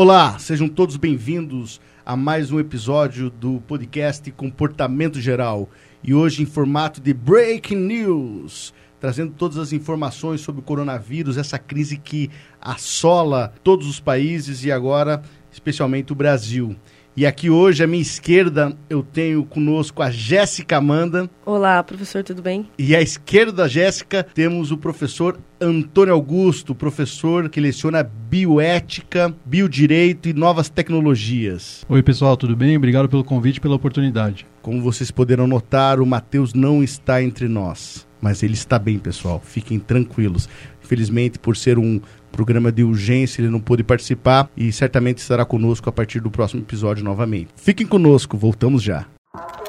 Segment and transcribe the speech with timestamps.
[0.00, 5.68] Olá, sejam todos bem-vindos a mais um episódio do podcast Comportamento Geral.
[6.04, 11.58] E hoje em formato de Breaking News, trazendo todas as informações sobre o coronavírus, essa
[11.58, 12.30] crise que
[12.60, 15.20] assola todos os países e agora
[15.50, 16.76] especialmente o Brasil.
[17.18, 21.28] E aqui hoje, à minha esquerda, eu tenho conosco a Jéssica Amanda.
[21.44, 22.70] Olá, professor, tudo bem?
[22.78, 30.28] E à esquerda da Jéssica, temos o professor Antônio Augusto, professor que leciona bioética, biodireito
[30.28, 31.84] e novas tecnologias.
[31.88, 32.76] Oi, pessoal, tudo bem?
[32.76, 34.46] Obrigado pelo convite e pela oportunidade.
[34.62, 38.06] Como vocês poderão notar, o Matheus não está entre nós.
[38.20, 39.42] Mas ele está bem, pessoal.
[39.44, 40.48] Fiquem tranquilos.
[40.84, 42.00] Infelizmente, por ser um
[42.32, 46.62] programa de urgência, ele não pôde participar e certamente estará conosco a partir do próximo
[46.62, 47.50] episódio novamente.
[47.56, 49.06] Fiquem conosco, voltamos já.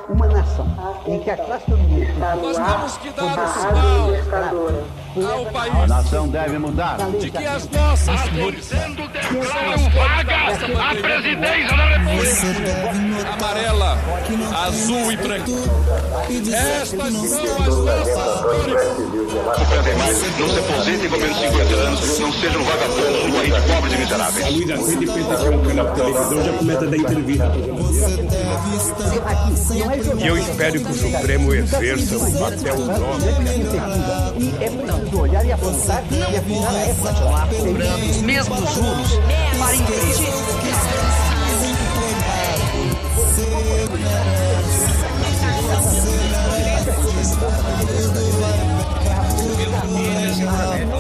[0.09, 0.68] Uma nação
[1.08, 2.12] em que a classe dominante...
[2.20, 5.73] Nós temos que dar um sinal ao país.
[5.73, 6.98] A nação deve mudar.
[7.20, 10.35] De que as nossas cores declaram vaga
[10.90, 13.34] a presidência da República.
[13.34, 13.98] Amarela,
[14.66, 15.51] azul e branco.
[16.51, 19.10] Estas são as nossas cores.
[19.98, 23.62] Mais, não se aposentem com menos de 50 anos, não sejam vagabundos, um país de
[23.62, 24.46] pobres e miseráveis.
[24.46, 26.98] A Luísa, você de pensa que é um canal de televisão, já começa a dar
[26.98, 27.51] entrevista.
[30.20, 33.29] E eu espero que o Supremo exerça o papel nobre.
[34.99, 37.13] É preciso olhar e apontar e afinar época.
[37.13, 39.19] Continuar cobrando os mesmos juros
[39.57, 39.79] para.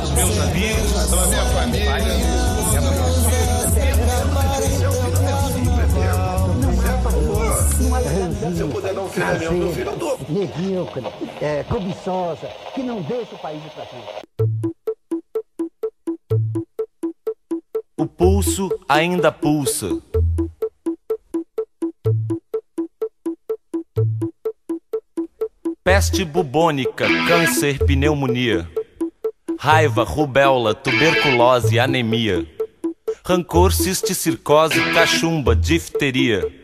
[0.01, 2.49] Os meus amigos, a minha família.
[9.09, 10.19] Filho meu filho, eu dou.
[10.29, 11.03] Medíocre,
[11.41, 14.29] é, cobiçosa, que não deixa o país ir pra frente.
[17.97, 19.89] O pulso ainda pulsa.
[25.83, 28.69] Peste bubônica, câncer, pneumonia.
[29.57, 32.47] Raiva, rubéola, tuberculose, anemia.
[33.25, 36.58] Rancor, cisticircose, cachumba, difteria.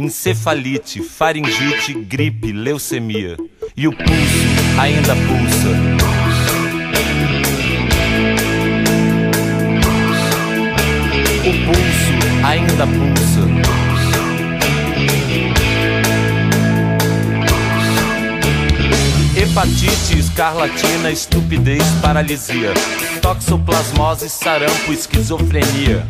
[0.00, 3.36] Encefalite, faringite, gripe, leucemia.
[3.76, 5.70] E o pulso ainda pulsa.
[11.40, 13.40] O pulso ainda pulsa.
[19.36, 22.72] Hepatite, escarlatina, estupidez, paralisia.
[23.20, 26.06] Toxoplasmose, sarampo, esquizofrenia.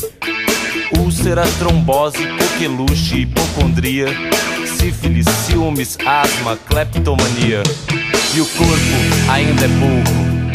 [0.97, 4.07] Úlcera, trombose, coqueluche, hipocondria.
[4.65, 7.63] Sífilis, ciúmes, asma, cleptomania.
[8.35, 10.49] E o corpo ainda é burro.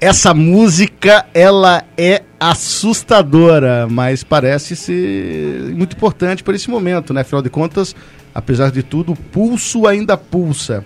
[0.00, 7.20] Essa música, ela é assustadora, mas parece ser muito importante para esse momento, né?
[7.20, 7.94] Afinal de contas,
[8.34, 10.84] apesar de tudo, o pulso ainda pulsa.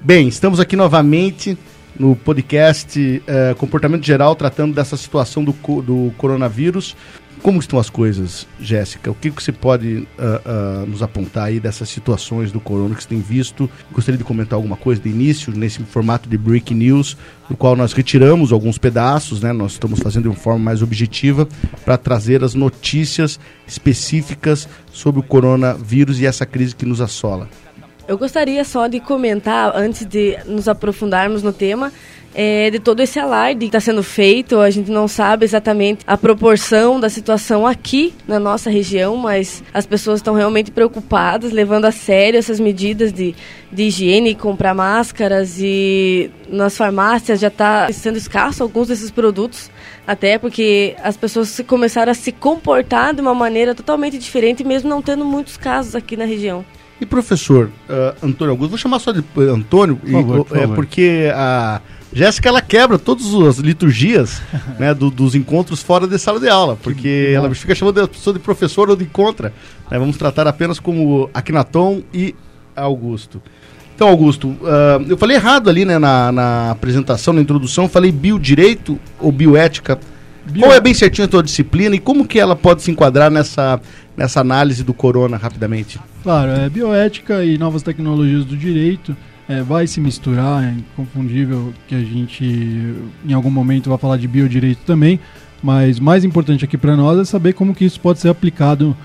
[0.00, 1.56] Bem, estamos aqui novamente
[1.98, 6.96] no podcast eh, Comportamento Geral, tratando dessa situação do, do coronavírus.
[7.42, 9.10] Como estão as coisas, Jéssica?
[9.10, 13.08] O que, você pode ah, ah, nos apontar aí dessas situações do corona que você
[13.08, 13.68] tem visto?
[13.90, 17.16] Gostaria de comentar alguma coisa de início, nesse formato de Breaking News,
[17.48, 19.54] do qual nós retiramos alguns pedaços, né?
[19.54, 21.48] Nós estamos fazendo de uma forma mais objetiva
[21.82, 27.48] para trazer as notícias específicas sobre o coronavírus e essa crise que nos assola.
[28.06, 31.92] Eu gostaria só de comentar, antes de nos aprofundarmos no tema,
[32.34, 34.58] é, de todo esse alarde que está sendo feito.
[34.58, 39.86] A gente não sabe exatamente a proporção da situação aqui na nossa região, mas as
[39.86, 43.34] pessoas estão realmente preocupadas, levando a sério essas medidas de,
[43.72, 49.70] de higiene, comprar máscaras e nas farmácias já está sendo escasso alguns desses produtos,
[50.06, 55.00] até porque as pessoas começaram a se comportar de uma maneira totalmente diferente, mesmo não
[55.00, 56.64] tendo muitos casos aqui na região.
[57.00, 60.60] E professor ah, Antônio Augusto, vou chamar só de eh, Antônio, e, favor, por é
[60.60, 60.74] favor.
[60.74, 61.80] porque a
[62.12, 64.42] Jéssica ela quebra todas as liturgias
[64.78, 68.34] né, do- dos encontros fora de sala de aula, porque ela fica chamando a pessoa
[68.34, 69.52] de professor ou de contra.
[69.90, 69.98] né?
[69.98, 72.34] vamos tratar apenas como Akhenaton e
[72.74, 73.40] Augusto.
[73.94, 78.98] Então, Augusto, ah, eu falei errado ali né, na, na apresentação, na introdução, falei biodireito
[79.20, 79.98] ou bioética.
[80.46, 83.30] Bio- Qual é bem certinho a tua disciplina e como que ela pode se enquadrar
[83.30, 83.78] nessa,
[84.16, 86.00] nessa análise do corona rapidamente?
[86.22, 89.14] Claro, é bioética e novas tecnologias do direito.
[89.50, 92.94] É, vai se misturar, é inconfundível que a gente
[93.26, 95.18] em algum momento vai falar de biodireito também,
[95.62, 98.96] mas mais importante aqui para nós é saber como que isso pode ser aplicado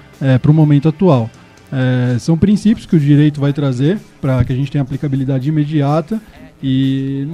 [0.41, 1.29] para o momento atual.
[1.71, 6.21] É, são princípios que o direito vai trazer para que a gente tenha aplicabilidade imediata
[6.63, 7.27] e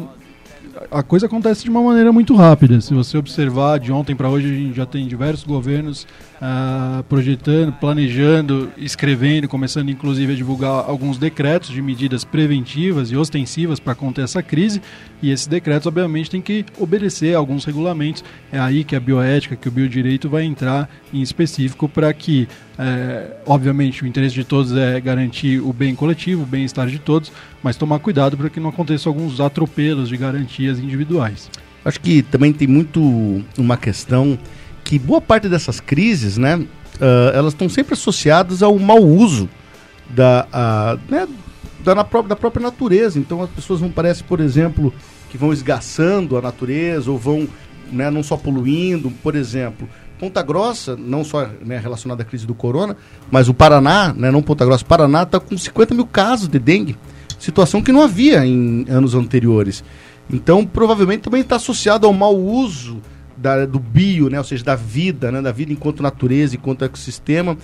[0.89, 2.79] a coisa acontece de uma maneira muito rápida.
[2.81, 6.07] Se você observar de ontem para hoje, a gente já tem diversos governos
[6.43, 13.79] ah, projetando, planejando, escrevendo, começando inclusive a divulgar alguns decretos de medidas preventivas e ostensivas
[13.79, 14.81] para conter essa crise.
[15.21, 18.23] E esses decretos, obviamente, têm que obedecer a alguns regulamentos.
[18.51, 23.35] É aí que a bioética, que o biodireito vai entrar em específico para que, é,
[23.45, 27.77] obviamente, o interesse de todos é garantir o bem coletivo, o bem-estar de todos, mas
[27.77, 31.51] tomar cuidado para que não aconteça alguns atropelos de garantias individuais.
[31.85, 34.39] Acho que também tem muito uma questão
[34.91, 36.67] que boa parte dessas crises, né, uh,
[37.33, 39.47] elas estão sempre associadas ao mau uso
[40.09, 41.25] da, né,
[41.81, 43.17] da, na da própria natureza.
[43.17, 44.93] Então as pessoas não parecem, por exemplo,
[45.29, 47.47] que vão esgaçando a natureza ou vão
[47.89, 49.87] né, não só poluindo, por exemplo.
[50.19, 52.97] Ponta Grossa, não só né, relacionada à crise do corona,
[53.31, 56.97] mas o Paraná, né, não Ponta Grossa, Paraná está com 50 mil casos de dengue,
[57.39, 59.85] situação que não havia em anos anteriores.
[60.29, 63.01] Então, provavelmente também está associado ao mau uso
[63.41, 67.57] da, do bio, né, ou seja, da vida, né, da vida enquanto natureza, enquanto ecossistema.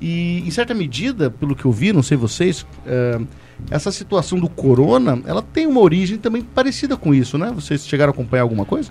[0.00, 3.20] E, em certa medida, pelo que eu vi, não sei vocês, é,
[3.70, 7.52] essa situação do corona, ela tem uma origem também parecida com isso, né?
[7.54, 8.90] Vocês chegaram a acompanhar alguma coisa?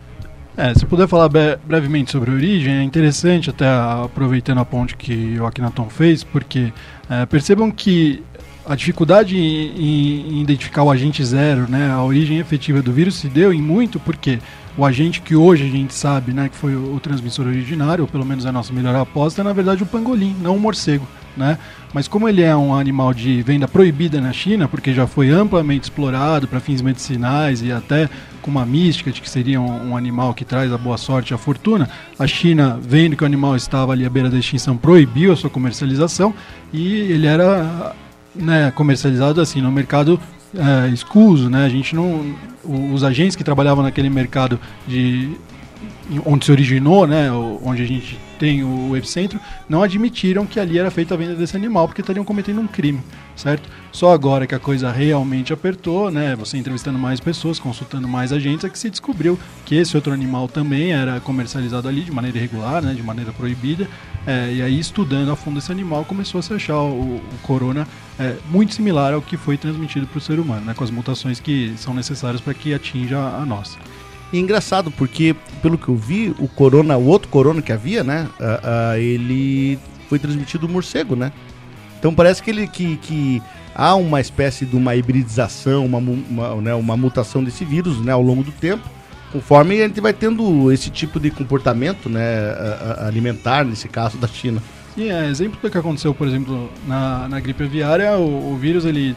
[0.55, 1.29] É, se puder falar
[1.65, 6.73] brevemente sobre a origem, é interessante, até aproveitando a ponte que o Akhenaton fez, porque
[7.09, 8.21] é, percebam que
[8.65, 13.27] a dificuldade em, em, identificar o agente zero, né, a origem efetiva do vírus, se
[13.27, 14.39] deu em muito porque
[14.77, 18.25] o agente que hoje a gente sabe, né, que foi o, transmissor originário, ou pelo
[18.25, 21.57] menos a nossa melhor aposta, é na verdade o pangolim, não o morcego, né?
[21.94, 25.83] Mas como ele é um animal de venda proibida na China, porque já foi amplamente
[25.83, 28.09] explorado para fins medicinais e até
[28.41, 31.33] com uma mística de que seria um, um, animal que traz a boa sorte e
[31.33, 35.33] a fortuna, a China, vendo que o animal estava ali à beira da extinção, proibiu
[35.33, 36.33] a sua comercialização
[36.71, 37.94] e ele era
[38.33, 40.19] né, comercializado assim no mercado
[40.56, 41.65] é, escuso, né?
[41.65, 42.36] A gente não,
[42.94, 45.38] os agentes que trabalhavam naquele mercado de
[46.25, 49.39] onde se originou, né, onde a gente tem o epicentro,
[49.69, 53.01] não admitiram que ali era feita a venda desse animal porque estariam cometendo um crime,
[53.36, 53.69] certo?
[53.92, 58.65] Só agora que a coisa realmente apertou, né, você entrevistando mais pessoas, consultando mais agentes,
[58.65, 62.81] é que se descobriu que esse outro animal também era comercializado ali de maneira irregular,
[62.81, 63.88] né, de maneira proibida,
[64.25, 67.88] é, e aí estudando a fundo esse animal começou a se achar o, o corona
[68.19, 71.39] é, muito similar ao que foi transmitido para o ser humano, né, com as mutações
[71.39, 73.77] que são necessárias para que atinja a nossa.
[74.31, 78.01] E é engraçado, porque, pelo que eu vi, o corona, o outro corona que havia,
[78.01, 78.29] né?
[78.39, 79.77] Uh, uh, ele
[80.07, 81.33] foi transmitido do morcego, né?
[82.00, 83.41] Então parece que ele que, que
[83.75, 88.21] há uma espécie de uma hibridização, uma, uma, né, uma mutação desse vírus né, ao
[88.21, 88.89] longo do tempo,
[89.31, 92.54] conforme a gente vai tendo esse tipo de comportamento né,
[93.00, 94.62] alimentar, nesse caso da China.
[94.95, 98.83] Sim, é exemplo do que aconteceu, por exemplo, na, na gripe aviária, o, o vírus
[98.83, 99.16] ele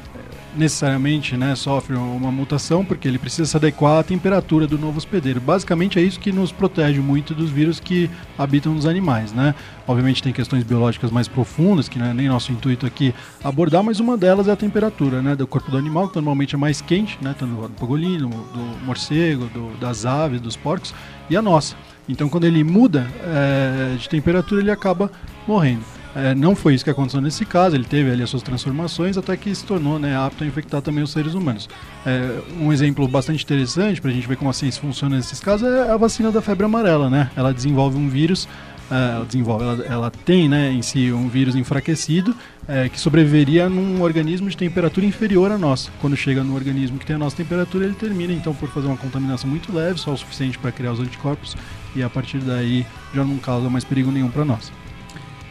[0.56, 5.40] necessariamente né, sofre uma mutação porque ele precisa se adequar à temperatura do novo hospedeiro.
[5.40, 9.32] Basicamente é isso que nos protege muito dos vírus que habitam nos animais.
[9.32, 9.54] Né?
[9.86, 14.00] Obviamente tem questões biológicas mais profundas, que não é nem nosso intuito aqui abordar, mas
[14.00, 17.18] uma delas é a temperatura né, do corpo do animal, que normalmente é mais quente,
[17.20, 20.94] né, tanto do pangolino, do morcego, do, das aves, dos porcos,
[21.28, 21.76] e a nossa.
[22.08, 25.10] Então quando ele muda é, de temperatura, ele acaba
[25.46, 25.93] morrendo.
[26.14, 29.36] É, não foi isso que aconteceu nesse caso, ele teve ali as suas transformações até
[29.36, 31.68] que se tornou né, apto a infectar também os seres humanos.
[32.06, 35.66] É, um exemplo bastante interessante para a gente ver como a ciência funciona nesses casos
[35.66, 37.30] é a vacina da febre amarela, né?
[37.36, 38.46] Ela desenvolve um vírus
[38.90, 42.36] é, ela desenvolve, ela, ela, tem né, em si um vírus enfraquecido
[42.68, 45.90] é, que sobreviveria num organismo de temperatura inferior à nossa.
[46.00, 48.96] Quando chega no organismo que tem a nossa temperatura, ele termina então por fazer uma
[48.96, 51.56] contaminação muito leve, só o suficiente para criar os anticorpos,
[51.96, 54.70] e a partir daí já não causa mais perigo nenhum para nós.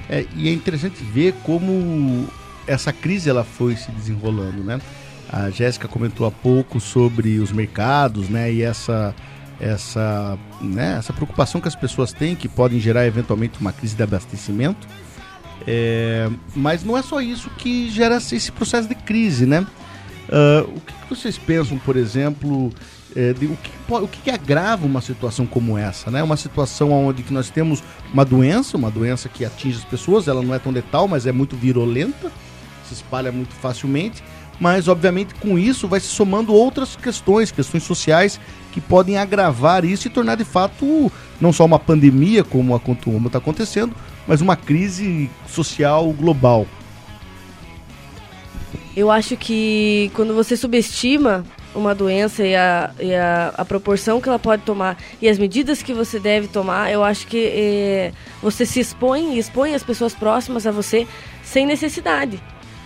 [0.10, 2.28] É, e é interessante ver como
[2.68, 4.80] essa crise ela foi se desenrolando, né?
[5.32, 8.52] A Jéssica comentou há pouco sobre os mercados, né?
[8.52, 9.16] E essa
[9.60, 14.04] essa, né, essa preocupação que as pessoas têm que podem gerar eventualmente uma crise de
[14.04, 14.88] abastecimento.
[15.66, 19.66] É, mas não é só isso que gera esse processo de crise, né?
[20.28, 22.72] Uh, o que vocês pensam, por exemplo,
[23.16, 26.24] é, de, o, que, o que agrava uma situação como essa, né?
[26.24, 30.42] Uma situação onde que nós temos uma doença, uma doença que atinge as pessoas, ela
[30.42, 32.32] não é tão letal, mas é muito virulenta,
[32.88, 34.24] se espalha muito facilmente,
[34.60, 38.40] mas obviamente com isso vai se somando outras questões, questões sociais
[38.72, 43.96] que podem agravar isso e tornar de fato não só uma pandemia como está acontecendo,
[44.28, 46.66] mas uma crise social global.
[48.96, 51.44] Eu acho que quando você subestima
[51.76, 55.82] uma doença e a, e a, a, proporção que ela pode tomar e as medidas
[55.82, 58.12] que você deve tomar, eu acho que é,
[58.42, 61.08] você se expõe e expõe as pessoas próximas a você
[61.44, 62.42] sem necessidade.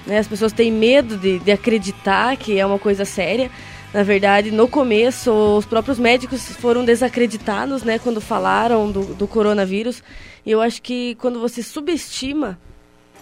[0.06, 0.18] Né?
[0.20, 3.52] As pessoas têm medo de, de acreditar que é uma coisa séria.
[3.94, 10.04] Na verdade, no começo, os próprios médicos foram desacreditados, né, quando falaram do, do coronavírus.
[10.46, 12.60] E eu acho que quando você subestima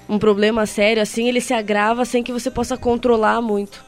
[0.07, 3.83] um problema sério assim, ele se agrava sem que você possa controlar muito.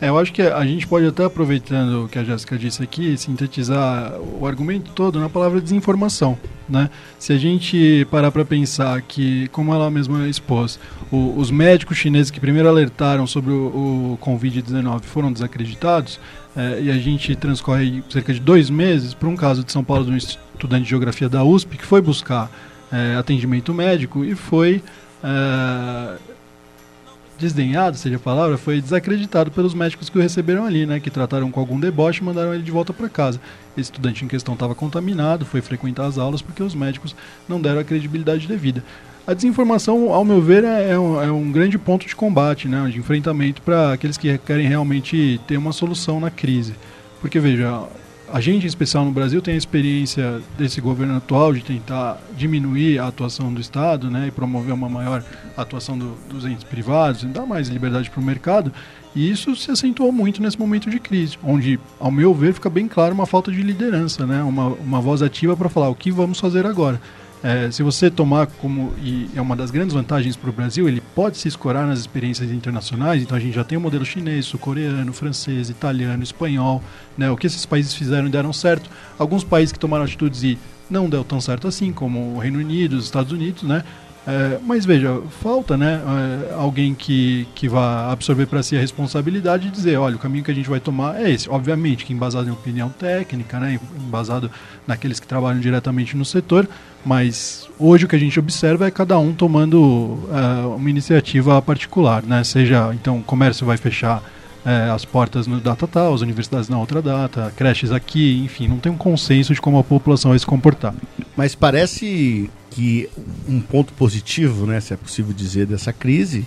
[0.00, 3.16] É, eu acho que a gente pode até aproveitando o que a Jéssica disse aqui,
[3.16, 6.38] sintetizar o argumento todo na palavra desinformação,
[6.68, 6.88] né?
[7.18, 10.78] Se a gente parar para pensar que, como ela mesma expôs,
[11.10, 16.20] o, os médicos chineses que primeiro alertaram sobre o, o Covid-19 foram desacreditados,
[16.56, 20.04] é, e a gente transcorre cerca de dois meses para um caso de São Paulo
[20.04, 22.48] de um estudante de geografia da USP que foi buscar
[22.92, 24.80] é, atendimento médico e foi
[25.24, 26.16] é,
[27.38, 31.50] desdenhado, seja a palavra, foi desacreditado pelos médicos que o receberam ali, né, que trataram
[31.50, 33.40] com algum deboche e mandaram ele de volta para casa.
[33.76, 37.14] Esse estudante em questão estava contaminado, foi frequentar as aulas porque os médicos
[37.48, 38.82] não deram a credibilidade devida.
[39.26, 42.98] A desinformação, ao meu ver, é um, é um grande ponto de combate, né, de
[42.98, 46.74] enfrentamento para aqueles que querem realmente ter uma solução na crise.
[47.20, 47.82] Porque, veja,
[48.32, 52.98] a gente, em especial no Brasil, tem a experiência desse governo atual de tentar diminuir
[52.98, 55.24] a atuação do Estado né, e promover uma maior
[55.56, 58.72] atuação do, dos entes privados, dar mais liberdade para o mercado.
[59.14, 62.86] E isso se acentuou muito nesse momento de crise, onde, ao meu ver, fica bem
[62.86, 66.38] claro uma falta de liderança, né, uma, uma voz ativa para falar o que vamos
[66.38, 67.00] fazer agora.
[67.42, 71.00] É, se você tomar como, e é uma das grandes vantagens para o Brasil, ele
[71.14, 75.12] pode se escorar nas experiências internacionais, então a gente já tem o modelo chinês, sul-coreano,
[75.12, 76.82] francês, italiano, espanhol,
[77.16, 78.90] né, o que esses países fizeram e deram certo.
[79.16, 80.58] Alguns países que tomaram atitudes e
[80.90, 83.84] não deu tão certo assim, como o Reino Unido, os Estados Unidos, né,
[84.30, 86.02] é, mas veja, falta né,
[86.50, 90.44] é, alguém que, que vá absorver para si a responsabilidade e dizer, olha, o caminho
[90.44, 91.48] que a gente vai tomar é esse.
[91.48, 94.50] Obviamente que embasado em opinião técnica, né, embasado
[94.86, 96.68] naqueles que trabalham diretamente no setor,
[97.06, 102.22] mas hoje o que a gente observa é cada um tomando uh, uma iniciativa particular,
[102.22, 102.44] né?
[102.44, 104.22] Seja, então, o comércio vai fechar
[104.64, 108.78] uh, as portas no data tal, as universidades na outra data, creches aqui, enfim, não
[108.78, 110.94] tem um consenso de como a população vai se comportar.
[111.36, 113.08] Mas parece que
[113.48, 116.46] um ponto positivo, né, se é possível dizer, dessa crise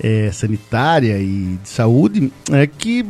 [0.00, 3.06] é, sanitária e de saúde é que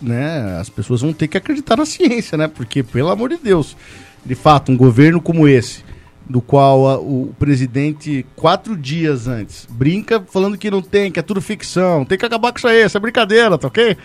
[0.00, 2.48] né, as pessoas vão ter que acreditar na ciência, né?
[2.48, 3.76] Porque, pelo amor de Deus,
[4.24, 5.84] de fato, um governo como esse
[6.30, 11.22] do qual a, o presidente, quatro dias antes, brinca falando que não tem, que é
[11.22, 13.96] tudo ficção, tem que acabar com isso aí, isso é brincadeira, tá ok?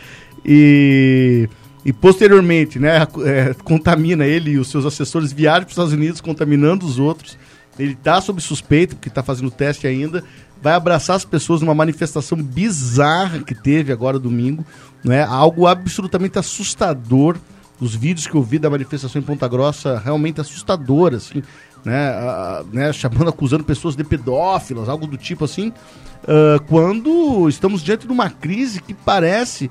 [0.44, 1.48] E,
[1.86, 6.20] e posteriormente, né, é, contamina ele e os seus assessores viajam para os Estados Unidos
[6.20, 7.38] contaminando os outros.
[7.78, 10.24] Ele está sob suspeita, porque está fazendo teste ainda,
[10.62, 14.66] vai abraçar as pessoas numa manifestação bizarra que teve agora domingo,
[15.04, 15.24] né?
[15.24, 17.38] Algo absolutamente assustador.
[17.78, 21.44] Os vídeos que eu vi da manifestação em Ponta Grossa realmente assustador, assim
[21.86, 25.70] né, né, chamando, acusando pessoas de pedófilas, algo do tipo assim,
[26.24, 29.70] uh, quando estamos diante de uma crise que parece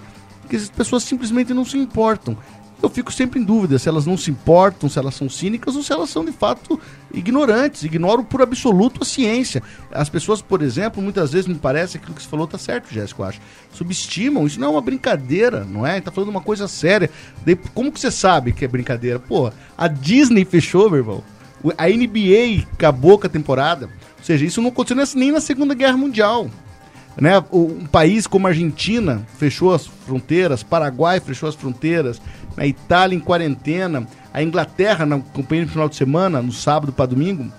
[0.48, 2.38] que as pessoas simplesmente não se importam.
[2.82, 5.82] Eu fico sempre em dúvida se elas não se importam, se elas são cínicas ou
[5.82, 6.78] se elas são de fato
[7.14, 9.62] ignorantes, ignoram por absoluto a ciência.
[9.90, 13.22] As pessoas, por exemplo, muitas vezes me parece aquilo que você falou tá certo, Jéssica,
[13.22, 13.40] eu acho.
[13.72, 15.98] Subestimam, isso não é uma brincadeira, não é?
[15.98, 17.08] Tá falando uma coisa séria.
[17.72, 19.18] como que você sabe que é brincadeira?
[19.18, 21.24] Pô, a Disney fechou, meu irmão.
[21.78, 23.86] A NBA acabou com a temporada.
[24.18, 26.50] Ou seja, isso não aconteceu nem na Segunda Guerra Mundial.
[27.20, 27.32] Né?
[27.52, 32.20] Um país como a Argentina fechou as fronteiras, Paraguai fechou as fronteiras,
[32.56, 37.06] a Itália em quarentena, a Inglaterra, na companhia no final de semana, no sábado para
[37.06, 37.52] domingo,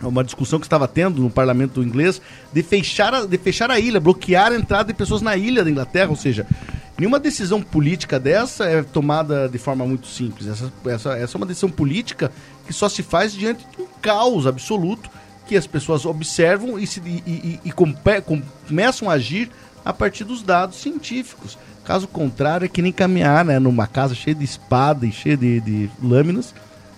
[0.00, 2.20] uma discussão que estava tendo no parlamento inglês
[2.52, 5.70] de fechar, a, de fechar a ilha, bloquear a entrada de pessoas na ilha da
[5.70, 6.46] Inglaterra, ou seja,
[6.98, 10.46] nenhuma decisão política dessa é tomada de forma muito simples.
[10.46, 12.30] Essa, essa, essa é uma decisão política
[12.66, 15.10] que só se faz diante de um caos absoluto
[15.46, 19.50] que as pessoas observam e, se, e, e, e começam a agir
[19.84, 21.58] a partir dos dados científicos.
[21.84, 25.60] Caso contrário, é que nem caminhar né, numa casa cheia de espada e cheia de,
[25.60, 26.54] de lâminas,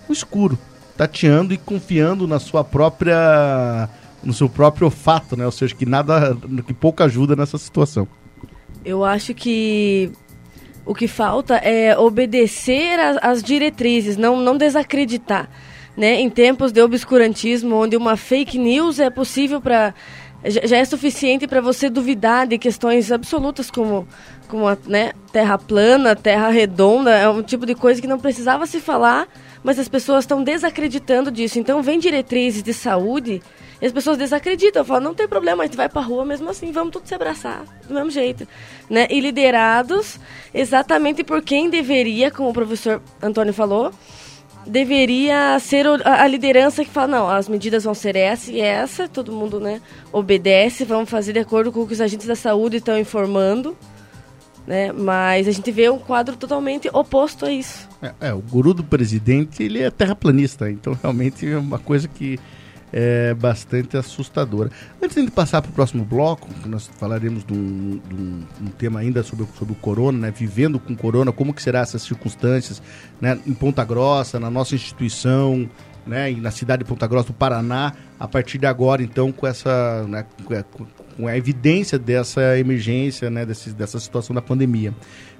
[0.07, 0.57] no escuro,
[0.95, 3.89] tateando e confiando na sua própria
[4.23, 5.45] no seu próprio olfato, né?
[5.45, 6.35] Ou seja, que nada,
[6.65, 8.07] que pouco ajuda nessa situação.
[8.83, 10.11] Eu acho que
[10.85, 15.49] o que falta é obedecer às diretrizes, não, não desacreditar.
[15.95, 16.21] Né?
[16.21, 19.93] Em tempos de obscurantismo, onde uma fake news é possível para.
[20.45, 24.07] Já é suficiente para você duvidar de questões absolutas como,
[24.47, 28.67] como a né, terra plana, terra redonda, é um tipo de coisa que não precisava
[28.67, 29.27] se falar,
[29.63, 31.59] mas as pessoas estão desacreditando disso.
[31.59, 33.41] Então, vem diretrizes de saúde
[33.81, 36.71] e as pessoas desacreditam, falam, não tem problema, a gente vai pra rua mesmo assim,
[36.71, 38.47] vamos todos se abraçar, do mesmo jeito.
[38.89, 39.07] Né?
[39.09, 40.19] E liderados
[40.53, 43.91] exatamente por quem deveria, como o professor Antônio falou,
[44.65, 49.07] deveria ser a, a liderança que fala, não, as medidas vão ser essa e essa,
[49.07, 49.79] todo mundo né,
[50.11, 53.77] obedece, vamos fazer de acordo com o que os agentes da saúde estão informando.
[54.67, 54.91] Né?
[54.91, 57.87] Mas a gente vê um quadro totalmente oposto a isso.
[58.01, 62.37] É, é, o guru do presidente, ele é terraplanista, então realmente é uma coisa que
[62.91, 64.69] é bastante assustadora.
[65.01, 68.99] Antes de passar para o próximo bloco, nós falaremos de um, de um, um, tema
[68.99, 70.33] ainda sobre, sobre o corona, né?
[70.35, 72.81] vivendo com corona, como que será essas circunstâncias
[73.19, 73.39] né?
[73.45, 75.69] em Ponta Grossa, na nossa instituição,
[76.05, 76.31] né?
[76.31, 80.25] na cidade de Ponta Grossa do Paraná, a partir de agora, então, com essa, né?
[80.45, 80.53] com
[81.25, 83.45] a evidência dessa emergência, né?
[83.45, 84.93] Desse, dessa situação da pandemia.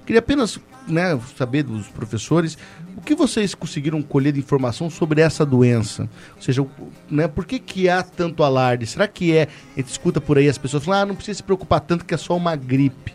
[0.06, 0.58] Queria apenas
[0.88, 2.56] né, saber dos professores
[2.96, 6.08] o que vocês conseguiram colher de informação sobre essa doença.
[6.34, 6.66] Ou seja,
[7.10, 8.86] né, por que, que há tanto alarde?
[8.86, 9.48] Será que é.
[9.76, 12.14] A gente escuta por aí as pessoas falando, ah, não precisa se preocupar tanto que
[12.14, 13.12] é só uma gripe.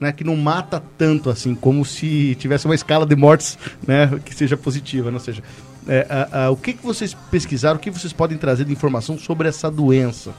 [0.00, 4.34] Né, que não mata tanto assim, como se tivesse uma escala de mortes né, que
[4.34, 5.12] seja positiva.
[5.12, 5.14] Né?
[5.14, 5.44] Ou seja,
[5.86, 9.16] é, a, a, o que, que vocês pesquisaram, o que vocês podem trazer de informação
[9.16, 10.34] sobre essa doença?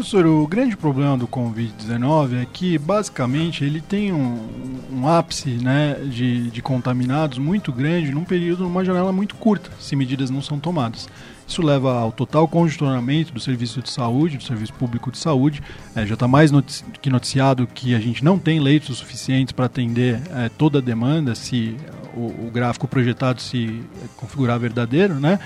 [0.00, 5.92] Professor, o grande problema do Covid-19 é que, basicamente, ele tem um, um ápice né,
[6.06, 10.58] de, de contaminados muito grande num período, numa janela muito curta, se medidas não são
[10.58, 11.06] tomadas.
[11.46, 15.62] Isso leva ao total congestionamento do serviço de saúde, do serviço público de saúde.
[15.94, 19.66] É, já está mais notici que noticiado que a gente não tem leitos suficientes para
[19.66, 21.76] atender é, toda a demanda, se
[22.16, 23.82] o, o gráfico projetado se
[24.16, 25.38] configurar verdadeiro, né?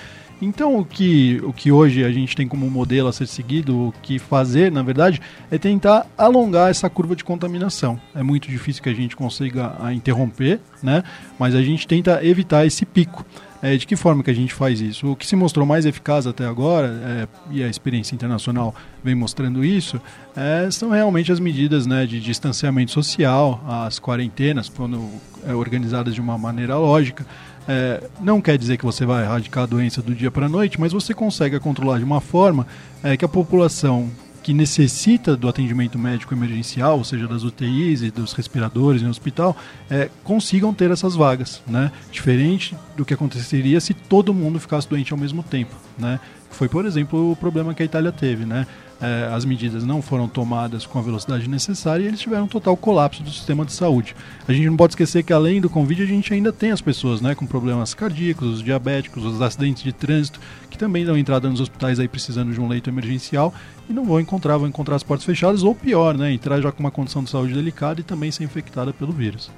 [0.42, 3.94] Então, o que, o que hoje a gente tem como modelo a ser seguido, o
[4.02, 7.98] que fazer, na verdade, é tentar alongar essa curva de contaminação.
[8.14, 11.02] É muito difícil que a gente consiga a interromper, né?
[11.38, 13.24] mas a gente tenta evitar esse pico.
[13.62, 15.12] É, de que forma que a gente faz isso?
[15.12, 19.64] O que se mostrou mais eficaz até agora, é, e a experiência internacional vem mostrando
[19.64, 19.98] isso,
[20.36, 25.08] é, são realmente as medidas né, de distanciamento social, as quarentenas, quando
[25.46, 27.24] é, organizadas de uma maneira lógica,
[27.68, 30.80] é, não quer dizer que você vai erradicar a doença do dia para a noite,
[30.80, 32.66] mas você consegue controlar de uma forma
[33.02, 34.10] é, que a população
[34.44, 39.56] que necessita do atendimento médico emergencial, ou seja, das UTIs e dos respiradores no hospital,
[39.88, 41.90] é, consigam ter essas vagas, né?
[42.12, 46.20] Diferente do que aconteceria se todo mundo ficasse doente ao mesmo tempo, né?
[46.50, 48.66] Foi, por exemplo, o problema que a Itália teve, né?
[49.00, 52.76] É, as medidas não foram tomadas com a velocidade necessária e eles tiveram um total
[52.76, 54.14] colapso do sistema de saúde.
[54.46, 57.20] A gente não pode esquecer que além do Covid a gente ainda tem as pessoas
[57.20, 61.60] né, com problemas cardíacos, os diabéticos, os acidentes de trânsito, que também dão entrada nos
[61.60, 63.52] hospitais aí precisando de um leito emergencial
[63.88, 66.80] e não vão encontrar, vão encontrar as portas fechadas ou pior, né, entrar já com
[66.80, 69.50] uma condição de saúde delicada e também ser infectada pelo vírus.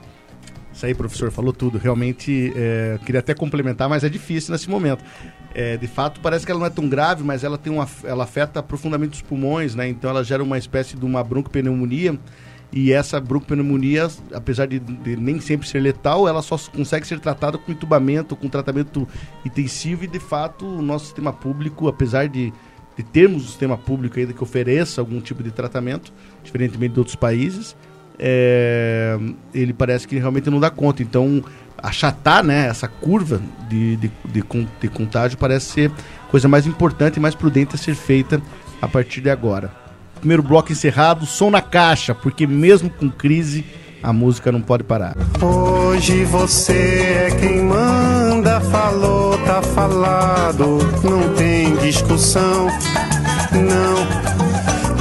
[0.76, 1.78] Isso aí, professor, falou tudo.
[1.78, 5.02] Realmente, é, queria até complementar, mas é difícil nesse momento.
[5.54, 8.24] É, de fato, parece que ela não é tão grave, mas ela tem uma, ela
[8.24, 9.88] afeta profundamente os pulmões, né?
[9.88, 12.18] Então, ela gera uma espécie de uma broncopneumonia.
[12.70, 17.56] E essa broncopneumonia, apesar de, de, nem sempre ser letal, ela só consegue ser tratada
[17.56, 19.08] com entubamento, com tratamento
[19.46, 20.04] intensivo.
[20.04, 22.52] E, de fato, o nosso sistema público, apesar de,
[22.94, 26.12] de termos um sistema público ainda que ofereça algum tipo de tratamento,
[26.44, 27.74] diferentemente de outros países,
[28.18, 29.18] é,
[29.54, 31.02] ele parece que realmente não dá conta.
[31.02, 31.42] Então,
[31.82, 34.44] achatar né, essa curva de, de, de,
[34.80, 35.92] de contágio parece ser
[36.30, 38.40] coisa mais importante e mais prudente a ser feita
[38.80, 39.70] a partir de agora.
[40.18, 43.64] Primeiro bloco encerrado, som na caixa, porque mesmo com crise,
[44.02, 45.16] a música não pode parar.
[45.42, 52.68] Hoje você é quem manda, falou, tá falado, não tem discussão,
[53.52, 54.35] não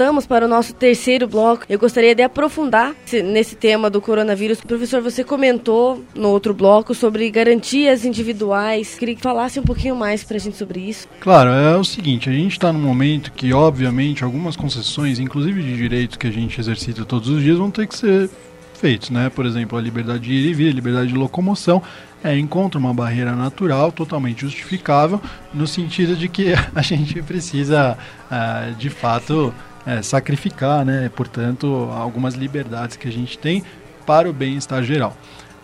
[0.00, 1.66] Voltamos para o nosso terceiro bloco.
[1.68, 4.58] Eu gostaria de aprofundar nesse tema do coronavírus.
[4.58, 8.94] Professor, você comentou no outro bloco sobre garantias individuais.
[8.94, 11.06] Queria que falasse um pouquinho mais para a gente sobre isso.
[11.20, 15.76] Claro, é o seguinte: a gente está num momento que, obviamente, algumas concessões, inclusive de
[15.76, 18.30] direitos que a gente exercita todos os dias, vão ter que ser
[18.72, 19.28] feitos, né?
[19.28, 21.82] Por exemplo, a liberdade de ir e vir, a liberdade de locomoção,
[22.24, 25.20] é, encontra uma barreira natural totalmente justificável,
[25.52, 27.98] no sentido de que a gente precisa,
[28.30, 29.52] uh, de fato,
[29.86, 33.62] é, sacrificar, né, portanto, algumas liberdades que a gente tem
[34.06, 35.16] para o bem-estar geral.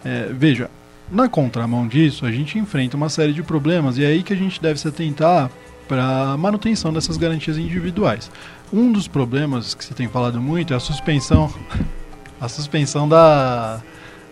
[0.05, 0.71] É, veja,
[1.11, 4.37] na contramão disso, a gente enfrenta uma série de problemas e é aí que a
[4.37, 5.51] gente deve se atentar
[5.89, 8.31] para a manutenção dessas garantias individuais.
[8.73, 11.53] Um dos problemas que se tem falado muito é a suspensão,
[12.41, 13.81] a suspensão da,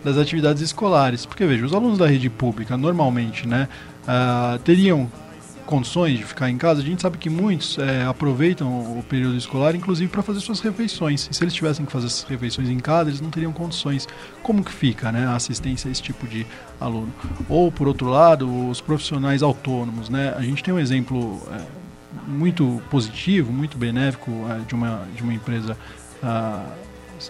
[0.03, 1.25] das atividades escolares.
[1.25, 3.69] Porque veja, os alunos da rede pública normalmente, né,
[4.03, 5.09] uh, teriam
[5.65, 9.75] condições de ficar em casa, a gente sabe que muitos é, aproveitam o período escolar,
[9.75, 11.27] inclusive para fazer suas refeições.
[11.29, 14.07] E se eles tivessem que fazer essas refeições em casa, eles não teriam condições.
[14.41, 16.45] Como que fica né, a assistência a esse tipo de
[16.79, 17.13] aluno?
[17.49, 20.09] Ou, por outro lado, os profissionais autônomos.
[20.09, 20.33] Né?
[20.37, 21.61] A gente tem um exemplo é,
[22.27, 25.77] muito positivo, muito benéfico é, de, uma, de uma empresa
[26.23, 26.65] ah,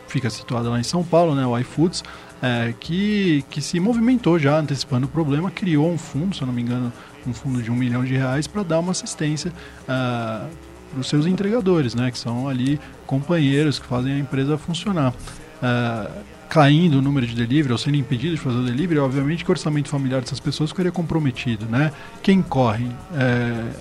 [0.07, 2.03] fica situada lá em São Paulo, né, o iFoods,
[2.41, 6.53] é, que, que se movimentou já antecipando o problema, criou um fundo, se eu não
[6.53, 6.91] me engano,
[7.27, 9.51] um fundo de um milhão de reais para dar uma assistência
[9.83, 10.47] uh,
[10.91, 15.13] para os seus entregadores, né, que são ali companheiros que fazem a empresa funcionar.
[15.13, 19.49] Uh, caindo o número de delivery ou sendo impedido de fazer o delivery, obviamente que
[19.49, 21.65] o orçamento familiar dessas pessoas ficaria comprometido.
[21.65, 21.91] Né?
[22.21, 23.71] Quem corre é,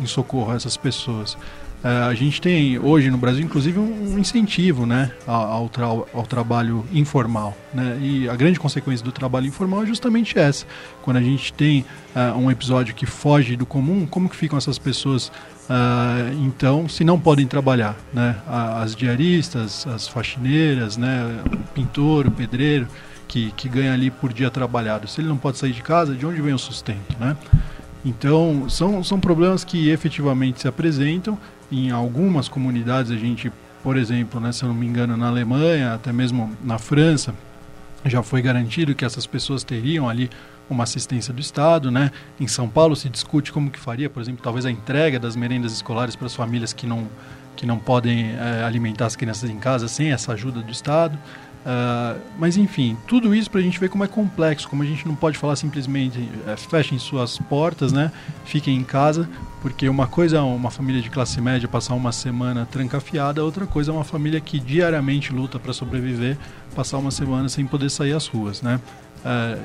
[0.00, 1.36] em socorro a essas pessoas?
[1.82, 6.84] É, a gente tem hoje no Brasil, inclusive, um incentivo né, ao, tra ao trabalho
[6.92, 7.56] informal.
[7.72, 7.98] Né?
[8.00, 10.66] E a grande consequência do trabalho informal é justamente essa.
[11.02, 11.84] Quando a gente tem
[12.16, 17.04] uh, um episódio que foge do comum, como que ficam essas pessoas, uh, então, se
[17.04, 17.96] não podem trabalhar?
[18.12, 18.36] Né?
[18.46, 21.42] As diaristas, as faxineiras, né?
[21.46, 22.88] o pintor, o pedreiro,
[23.28, 25.06] que, que ganha ali por dia trabalhado.
[25.06, 27.16] Se ele não pode sair de casa, de onde vem o sustento?
[27.20, 27.36] Né?
[28.04, 31.38] Então, são, são problemas que efetivamente se apresentam
[31.70, 33.52] em algumas comunidades a gente,
[33.82, 37.34] por exemplo, né, se eu não me engano, na Alemanha, até mesmo na França,
[38.04, 40.30] já foi garantido que essas pessoas teriam ali
[40.70, 42.10] uma assistência do Estado, né?
[42.38, 45.72] Em São Paulo se discute como que faria, por exemplo, talvez a entrega das merendas
[45.72, 47.08] escolares para as famílias que não
[47.56, 51.18] que não podem é, alimentar as crianças em casa sem essa ajuda do Estado.
[51.66, 55.06] Uh, mas enfim, tudo isso para a gente ver como é complexo, como a gente
[55.06, 58.10] não pode falar simplesmente é, fechem suas portas, né?
[58.44, 59.28] Fiquem em casa,
[59.60, 63.90] porque uma coisa é uma família de classe média passar uma semana trancafiada, outra coisa
[63.90, 66.38] é uma família que diariamente luta para sobreviver,
[66.74, 68.80] passar uma semana sem poder sair às ruas, né?
[69.18, 69.60] Uh,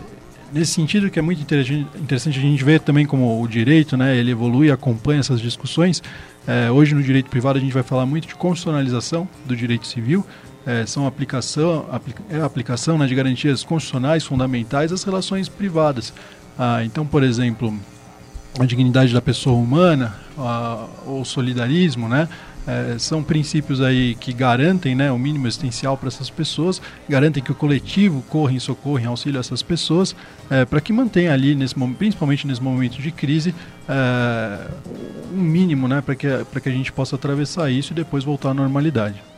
[0.52, 4.18] nesse sentido que é muito interessante a gente ver também como o direito, né?
[4.18, 6.00] Ele evolui, acompanha essas discussões.
[6.46, 10.26] Uh, hoje no direito privado a gente vai falar muito de constitucionalização do direito civil
[10.66, 16.14] é, são aplicação, aplica, é a aplicação né, de garantias constitucionais fundamentais às relações privadas.
[16.58, 17.74] Ah, então, por exemplo,
[18.60, 22.30] a dignidade da pessoa humana, ah, o solidarismo, né,
[22.66, 27.52] é, são princípios aí que garantem né, o mínimo existencial para essas pessoas, garantem que
[27.52, 30.16] o coletivo corra em socorro, em auxílio a essas pessoas,
[30.50, 33.54] é, para que mantenha ali, nesse, principalmente nesse momento de crise,
[33.88, 34.68] é,
[35.34, 36.28] um mínimo né, para que,
[36.62, 39.33] que a gente possa atravessar isso e depois voltar à normalidade.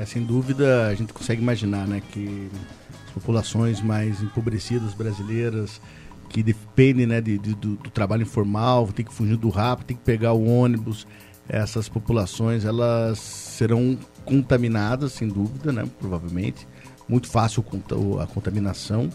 [0.00, 2.48] É, sem dúvida, a gente consegue imaginar né, que
[3.06, 5.78] as populações mais empobrecidas brasileiras,
[6.30, 9.96] que dependem né, de, de do, do, trabalho informal, tem que fugir do rápido, tem
[9.98, 11.06] que pegar o ônibus,
[11.46, 16.66] essas populações elas serão contaminadas, sem dúvida, né, provavelmente.
[17.06, 17.62] Muito fácil
[18.22, 19.10] a contaminação.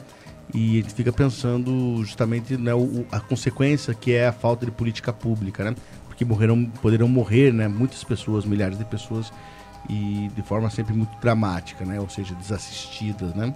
[0.54, 2.74] E a gente fica pensando justamente né,
[3.12, 5.76] a consequência que é a falta de política pública, né?
[6.06, 9.32] Porque morrerão, poderão morrer né, muitas pessoas, milhares de pessoas
[9.89, 12.00] e de forma sempre muito dramática, né?
[12.00, 13.54] ou seja, desassistidas, né?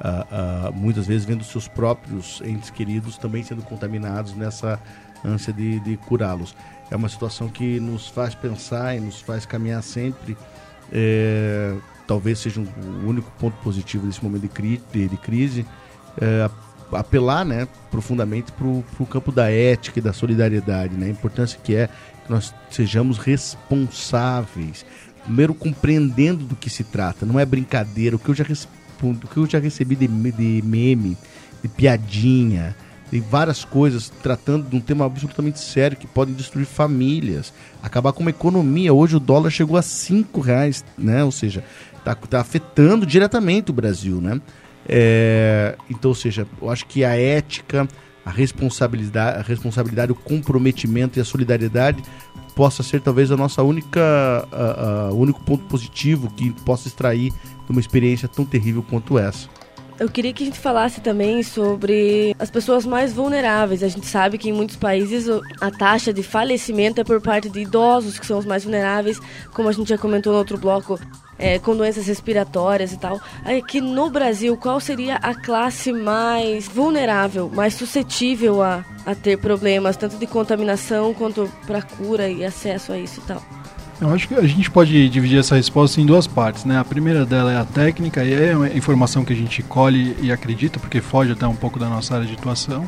[0.00, 4.80] Uh, uh, muitas vezes vendo seus próprios entes queridos também sendo contaminados nessa
[5.24, 6.54] ânsia de, de curá-los.
[6.90, 10.36] É uma situação que nos faz pensar e nos faz caminhar sempre.
[10.92, 12.66] É, talvez seja um,
[13.04, 15.66] o único ponto positivo desse momento de, cri de, de crise.
[16.20, 16.50] É,
[16.92, 21.06] apelar né, profundamente para o campo da ética e da solidariedade, né?
[21.06, 24.84] a importância que é que nós sejamos responsáveis
[25.24, 28.16] primeiro compreendendo do que se trata, não é brincadeira.
[28.16, 31.16] O que eu já, respondo, o que eu já recebi de, de meme,
[31.62, 32.74] de piadinha,
[33.10, 37.52] de várias coisas tratando de um tema absolutamente sério que podem destruir famílias,
[37.82, 38.94] acabar com uma economia.
[38.94, 41.24] Hoje o dólar chegou a cinco reais, né?
[41.24, 41.64] Ou seja,
[41.98, 44.40] está tá afetando diretamente o Brasil, né?
[44.88, 47.86] É, então, ou seja, eu acho que a ética,
[48.24, 52.02] a responsabilidade, a responsabilidade, o comprometimento e a solidariedade
[52.50, 54.00] possa ser talvez a nossa única,
[55.12, 59.48] único ponto positivo que possa extrair de uma experiência tão terrível quanto essa.
[59.98, 63.82] Eu queria que a gente falasse também sobre as pessoas mais vulneráveis.
[63.82, 65.26] A gente sabe que em muitos países
[65.60, 69.20] a taxa de falecimento é por parte de idosos, que são os mais vulneráveis,
[69.52, 70.98] como a gente já comentou no outro bloco,
[71.40, 73.18] é, com doenças respiratórias e tal.
[73.44, 79.96] Aqui no Brasil, qual seria a classe mais vulnerável, mais suscetível a, a ter problemas,
[79.96, 83.42] tanto de contaminação quanto para cura e acesso a isso e tal?
[84.00, 86.78] Eu acho que a gente pode dividir essa resposta em duas partes, né?
[86.78, 90.32] A primeira dela é a técnica, e é a informação que a gente colhe e
[90.32, 92.86] acredita, porque foge até um pouco da nossa área de atuação.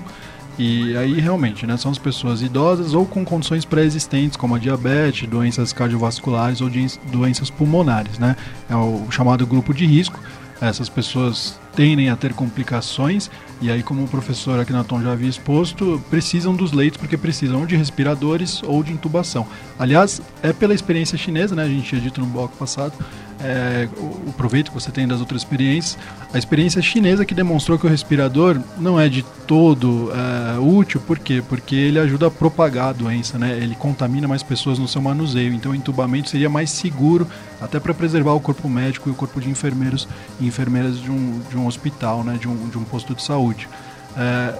[0.58, 5.28] E aí realmente, né, são as pessoas idosas ou com condições pré-existentes, como a diabetes,
[5.28, 6.70] doenças cardiovasculares ou
[7.10, 8.36] doenças pulmonares, né?
[8.68, 10.20] É o chamado grupo de risco.
[10.60, 13.30] Essas pessoas tendem a ter complicações
[13.62, 17.76] e aí, como o professor Akhenaton já havia exposto, precisam dos leitos porque precisam de
[17.76, 19.46] respiradores ou de intubação.
[19.78, 21.62] Aliás, é pela experiência chinesa, né?
[21.62, 22.92] A gente tinha dito no bloco passado,
[23.40, 25.96] é, o, proveito que você tem das outras experiências.
[26.35, 31.20] A experiência chinesa que demonstrou que o respirador não é de todo é, útil, por
[31.20, 31.40] quê?
[31.48, 33.56] Porque ele ajuda a propagar a doença, né?
[33.56, 37.28] Ele contamina mais pessoas no seu manuseio, então o entubamento seria mais seguro,
[37.61, 40.08] até para preservar o corpo médico e o corpo de enfermeiros
[40.40, 42.37] e enfermeiras de um, de um hospital, né?
[42.40, 43.68] de, um, de um posto de saúde.
[44.16, 44.55] É,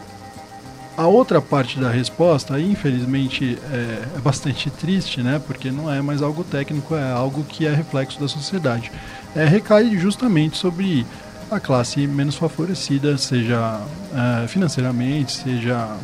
[0.97, 5.41] a outra parte da resposta, infelizmente, é, é, bastante triste, né?
[5.47, 8.93] Porque não é mais algo técnico, é algo que é reflexo da sociedade.
[9.35, 11.07] É, recai justamente sobre
[11.51, 13.81] a classe menos favorecida, seja
[14.45, 15.97] é, financeiramente, seja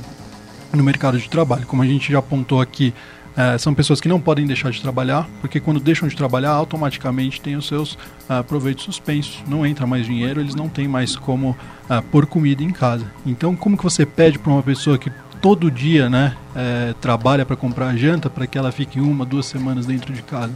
[0.72, 1.66] no mercado de trabalho.
[1.66, 2.94] Como a gente já apontou aqui,
[3.38, 7.40] é, são pessoas que não podem deixar de trabalhar, porque quando deixam de trabalhar, automaticamente
[7.40, 9.44] têm os seus uh, proveitos suspensos.
[9.46, 13.06] Não entra mais dinheiro, eles não têm mais como uh, pôr comida em casa.
[13.24, 15.08] Então, como que você pede para uma pessoa que
[15.40, 19.86] todo dia né, é, trabalha para comprar janta para que ela fique uma, duas semanas
[19.86, 20.54] dentro de casa?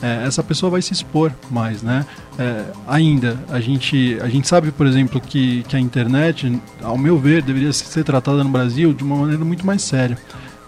[0.00, 2.06] É, essa pessoa vai se expor mais, né?
[2.38, 7.18] É, ainda, a gente, a gente sabe, por exemplo, que, que a internet, ao meu
[7.18, 10.16] ver, deveria ser tratada no Brasil de uma maneira muito mais séria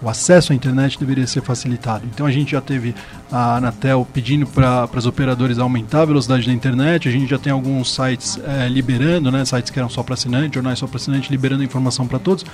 [0.01, 2.05] o acesso à internet deveria ser facilitado.
[2.13, 2.95] Então a gente já teve
[3.31, 7.53] a Anatel pedindo para as operadoras aumentar a velocidade da internet, a gente já tem
[7.53, 11.31] alguns sites é, liberando, né, sites que eram só para assinante, jornais só para assinante,
[11.31, 12.45] liberando informação para todos,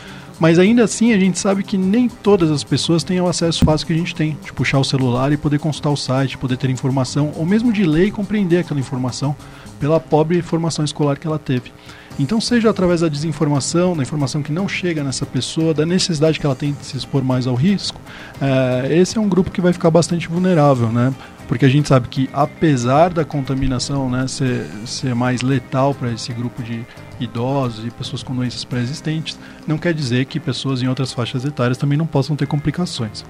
[0.40, 3.86] mas ainda assim a gente sabe que nem todas as pessoas têm o acesso fácil
[3.86, 6.70] que a gente tem, de puxar o celular e poder consultar o site, poder ter
[6.70, 9.36] informação, ou mesmo de ler e compreender aquela informação
[9.78, 11.72] pela pobre formação escolar que ela teve.
[12.18, 16.46] Então, seja através da desinformação, da informação que não chega nessa pessoa, da necessidade que
[16.46, 18.00] ela tem de se expor mais ao risco,
[18.40, 21.12] é, esse é um grupo que vai ficar bastante vulnerável, né?
[21.48, 26.32] Porque a gente sabe que, apesar da contaminação né, ser, ser mais letal para esse
[26.32, 26.86] grupo de
[27.20, 31.76] idosos e pessoas com doenças pré-existentes, não quer dizer que pessoas em outras faixas etárias
[31.76, 33.24] também não possam ter complicações.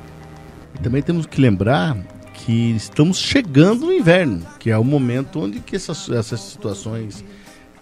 [0.83, 1.97] Também temos que lembrar
[2.45, 7.25] que estamos chegando no inverno, que é o momento onde que essas, essas situações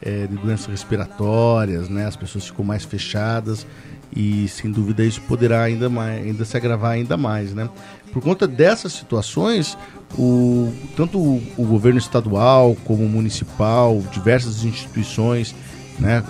[0.00, 2.06] é, de doenças respiratórias, né?
[2.06, 3.66] As pessoas ficam mais fechadas
[4.14, 7.68] e sem dúvida isso poderá ainda mais, ainda se agravar ainda mais, né?
[8.12, 9.76] Por conta dessas situações,
[10.16, 15.54] o, tanto o, o governo estadual como o municipal, diversas instituições,
[15.98, 16.22] né,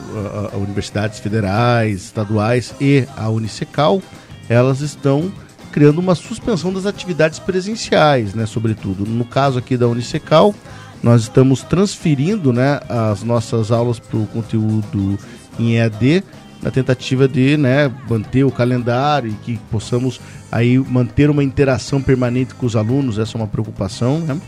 [0.53, 4.01] a, a universidades federais, estaduais e a Unicecal,
[4.49, 5.33] elas estão
[5.73, 9.05] criando uma suspensão das atividades presenciais, né, sobretudo.
[9.07, 10.55] No caso aqui da Unicecal,
[11.03, 15.19] nós estamos transferindo né, as nossas aulas para o conteúdo
[15.59, 16.23] em EAD
[16.63, 22.55] na tentativa de né, manter o calendário e que possamos aí manter uma interação permanente
[22.55, 24.41] com os alunos, essa é uma preocupação, né?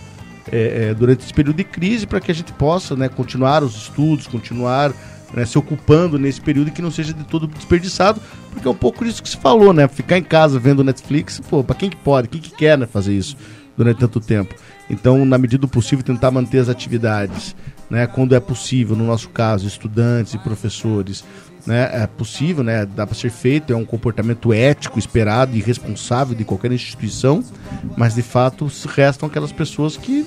[0.52, 3.74] É, é, durante esse período de crise para que a gente possa né, continuar os
[3.74, 4.92] estudos, continuar
[5.34, 8.20] né, se ocupando nesse período e que não seja de todo desperdiçado,
[8.52, 9.88] porque é um pouco isso que se falou, né?
[9.88, 13.14] Ficar em casa vendo Netflix, pô, para quem que pode, quem que quer né, fazer
[13.14, 13.36] isso
[13.76, 14.54] durante tanto tempo?
[14.88, 17.56] Então, na medida do possível, tentar manter as atividades,
[17.90, 21.24] né, quando é possível, no nosso caso, estudantes e professores,
[21.66, 26.36] né, é possível, né, dá para ser feito, é um comportamento ético, esperado e responsável
[26.36, 27.42] de qualquer instituição,
[27.96, 30.26] mas de fato restam aquelas pessoas que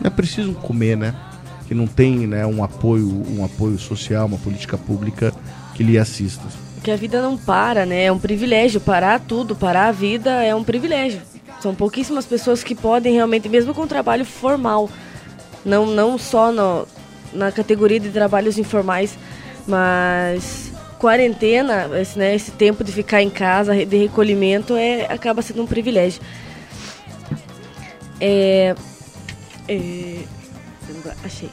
[0.00, 1.14] né, precisam comer, né,
[1.68, 5.34] que não tem né, um apoio, um apoio social, uma política pública
[5.74, 6.42] que lhe assista.
[6.82, 8.04] Que a vida não para, né?
[8.04, 11.20] É um privilégio parar tudo, parar a vida é um privilégio.
[11.60, 14.88] São pouquíssimas pessoas que podem realmente, mesmo com trabalho formal,
[15.62, 16.88] não, não só no,
[17.34, 19.18] na categoria de trabalhos informais,
[19.66, 25.62] mas quarentena, esse, né, esse tempo de ficar em casa, de recolhimento, é, acaba sendo
[25.62, 26.22] um privilégio.
[28.20, 28.74] É,
[29.68, 30.22] é,
[31.24, 31.50] achei.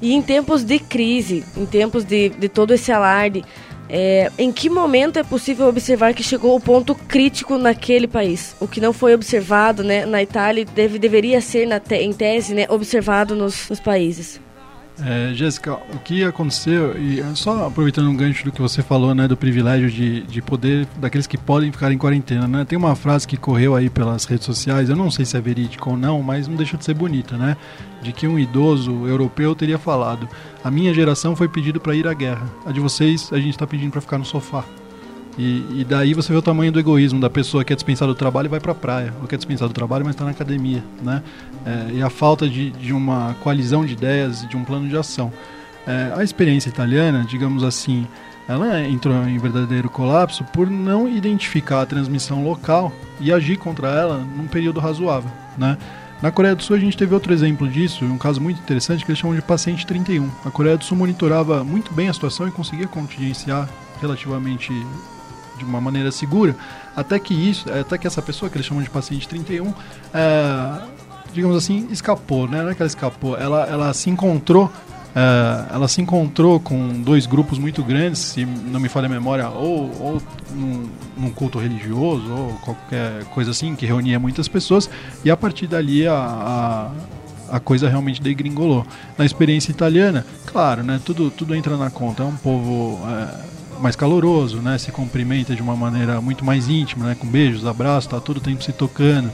[0.00, 3.44] E em tempos de crise, em tempos de, de todo esse alarde,
[3.88, 8.56] é, em que momento é possível observar que chegou o ponto crítico naquele país?
[8.58, 12.66] O que não foi observado né, na Itália deve, deveria ser, te, em tese, né,
[12.68, 14.40] observado nos, nos países.
[15.00, 19.26] É, Jéssica, o que aconteceu, e só aproveitando um gancho do que você falou, né,
[19.26, 23.26] do privilégio de, de poder, daqueles que podem ficar em quarentena, né, tem uma frase
[23.26, 26.46] que correu aí pelas redes sociais, eu não sei se é verídica ou não, mas
[26.46, 27.56] não deixa de ser bonita, né,
[28.02, 30.28] de que um idoso europeu teria falado,
[30.62, 33.66] a minha geração foi pedido para ir à guerra, a de vocês a gente está
[33.66, 34.62] pedindo para ficar no sofá.
[35.38, 38.14] E, e, daí você vê o tamanho do egoísmo da pessoa que é dispensada do
[38.14, 40.30] trabalho e vai para a praia, ou que é dispensada do trabalho, mas está na
[40.30, 41.22] academia, né?
[41.64, 45.32] É, e a falta de, de, uma coalizão de ideias de um plano de ação.
[45.86, 48.06] É, a experiência italiana, digamos assim,
[48.46, 54.18] ela entrou em verdadeiro colapso por não identificar a transmissão local e agir contra ela
[54.18, 55.78] num período razoável, né?
[56.20, 59.10] Na Coreia do Sul a gente teve outro exemplo disso, um caso muito interessante que
[59.10, 60.30] eles chamam de paciente 31.
[60.44, 63.68] A Coreia do Sul monitorava muito bem a situação e conseguia contingenciar
[64.00, 64.72] relativamente
[65.62, 66.56] de uma maneira segura,
[66.96, 69.72] até que isso, até que essa pessoa que eles chamam de paciente 31,
[70.12, 70.82] é,
[71.32, 72.62] digamos assim, escapou, né?
[72.62, 74.70] Não é que ela escapou, ela, ela se encontrou
[75.14, 79.48] é, ela se encontrou com dois grupos muito grandes, se não me falha a memória,
[79.48, 80.22] ou, ou
[80.54, 84.88] num, num, culto religioso, ou qualquer coisa assim, que reunia muitas pessoas,
[85.22, 88.86] e a partir dali a, a, a coisa realmente degringolou.
[89.18, 92.98] Na experiência italiana, claro, né, tudo, tudo entra na conta, é um povo.
[93.06, 94.78] É, mais caloroso, né?
[94.78, 97.16] Se cumprimenta de uma maneira muito mais íntima, né?
[97.18, 99.30] Com beijos, abraços, tá todo tempo se tocando.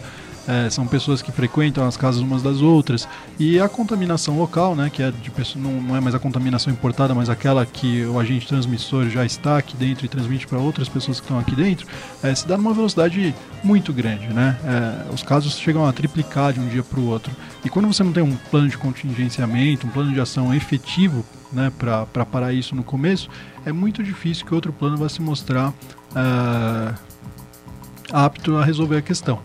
[0.48, 3.06] É, são pessoas que frequentam as casas umas das outras
[3.38, 6.72] e a contaminação local, né, que é de pessoa, não, não é mais a contaminação
[6.72, 10.88] importada, mas aquela que o agente transmissor já está aqui dentro e transmite para outras
[10.88, 11.86] pessoas que estão aqui dentro,
[12.22, 14.56] é, se dá numa velocidade muito grande, né?
[14.64, 17.30] É, os casos chegam a triplicar de um dia para o outro.
[17.62, 21.70] E quando você não tem um plano de contingenciamento, um plano de ação efetivo né,
[21.76, 23.28] para parar isso no começo,
[23.66, 26.94] é muito difícil que outro plano vá se mostrar uh,
[28.12, 29.40] apto a resolver a questão.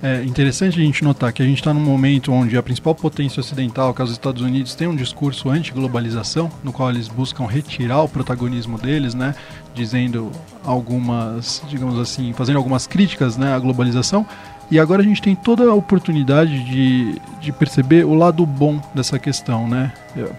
[0.00, 3.40] É interessante a gente notar que a gente está num momento onde a principal potência
[3.40, 8.02] ocidental, que é os Estados Unidos, tem um discurso anti-globalização, no qual eles buscam retirar
[8.02, 9.34] o protagonismo deles, né,
[9.74, 10.30] dizendo
[10.64, 14.24] algumas, digamos assim, fazendo algumas críticas né, à globalização.
[14.70, 19.18] E agora a gente tem toda a oportunidade de, de perceber o lado bom dessa
[19.18, 19.92] questão, né?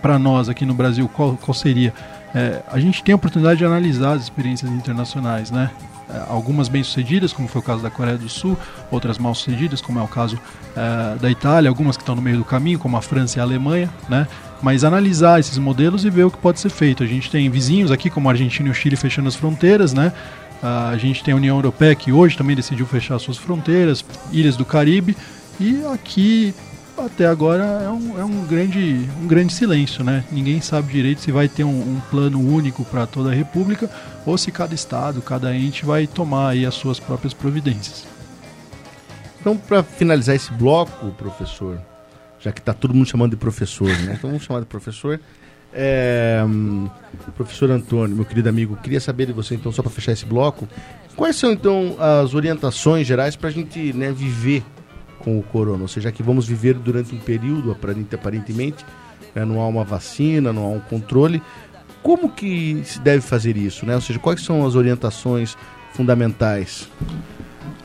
[0.04, 1.92] Para nós aqui no Brasil, qual, qual seria?
[2.36, 5.72] É, a gente tem a oportunidade de analisar as experiências internacionais, né?
[6.12, 8.58] É, algumas bem-sucedidas, como foi o caso da Coreia do Sul,
[8.90, 10.40] outras mal-sucedidas, como é o caso
[10.76, 13.44] é, da Itália, algumas que estão no meio do caminho, como a França e a
[13.44, 14.28] Alemanha, né?
[14.62, 17.04] Mas analisar esses modelos e ver o que pode ser feito.
[17.04, 20.12] A gente tem vizinhos aqui, como a Argentina e o Chile, fechando as fronteiras, né?
[20.62, 24.66] A gente tem a União Europeia, que hoje também decidiu fechar suas fronteiras, ilhas do
[24.66, 25.16] Caribe,
[25.60, 26.54] e aqui
[27.06, 30.24] até agora é um, é um, grande, um grande silêncio, né?
[30.32, 33.90] Ninguém sabe direito se vai ter um, um plano único para toda a República
[34.26, 38.06] ou se cada estado, cada ente vai tomar aí as suas próprias providências.
[39.40, 41.80] Então, para finalizar esse bloco, professor,
[42.40, 44.16] já que está todo mundo chamando de professor, né?
[44.18, 45.20] Então vamos chamar de professor.
[45.72, 46.44] É,
[47.36, 50.68] professor Antônio, meu querido amigo, queria saber de você, então, só para fechar esse bloco,
[51.16, 54.64] quais são então as orientações gerais para a gente né, viver
[55.30, 58.84] com o corona, ou seja, que vamos viver durante um período, aparentemente,
[59.36, 61.42] né, não há uma vacina, não há um controle.
[62.02, 63.94] Como que se deve fazer isso, né?
[63.94, 65.56] Ou seja, quais são as orientações
[65.94, 66.90] fundamentais?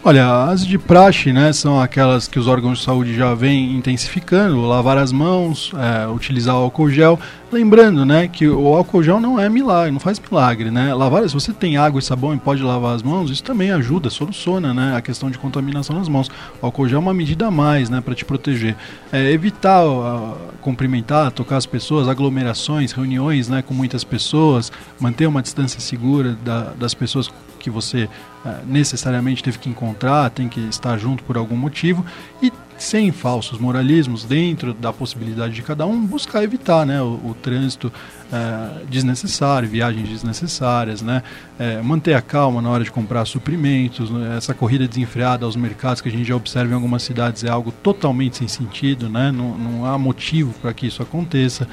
[0.03, 4.61] Olha, as de praxe, né, são aquelas que os órgãos de saúde já vêm intensificando,
[4.61, 7.19] lavar as mãos, é, utilizar o álcool gel.
[7.51, 10.93] Lembrando, né, que o álcool gel não é milagre, não faz milagre, né?
[10.93, 14.11] Lavar, se você tem água e sabão e pode lavar as mãos, isso também ajuda,
[14.11, 16.29] soluciona, né, a questão de contaminação nas mãos.
[16.61, 18.77] O álcool gel é uma medida a mais, né, para te proteger.
[19.13, 25.41] É, evitar uh, cumprimentar, tocar as pessoas, aglomerações, reuniões, né, com muitas pessoas, manter uma
[25.41, 27.31] distância segura da, das pessoas
[27.65, 28.05] que você
[28.45, 32.05] uh, necessariamente teve que encontrar, tem que estar junto por algum motivo
[32.43, 37.37] e sem falsos moralismos, dentro da possibilidade de cada um, buscar evitar né, o, o
[37.41, 41.23] trânsito uh, desnecessário, viagens desnecessárias, né,
[41.59, 46.03] uh, manter a calma na hora de comprar suprimentos, né, essa corrida desenfreada aos mercados
[46.03, 49.57] que a gente já observa em algumas cidades é algo totalmente sem sentido, né, não,
[49.57, 51.67] não há motivo para que isso aconteça.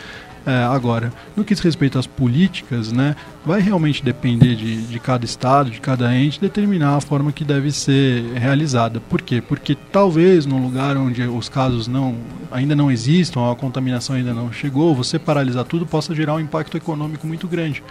[0.46, 5.24] É, agora, no que diz respeito às políticas, né, vai realmente depender de, de cada
[5.24, 9.00] estado, de cada ente, determinar a forma que deve ser realizada.
[9.00, 9.40] Por quê?
[9.40, 12.16] Porque talvez num lugar onde os casos não,
[12.52, 16.76] ainda não existam, a contaminação ainda não chegou, você paralisar tudo possa gerar um impacto
[16.76, 17.84] econômico muito grande.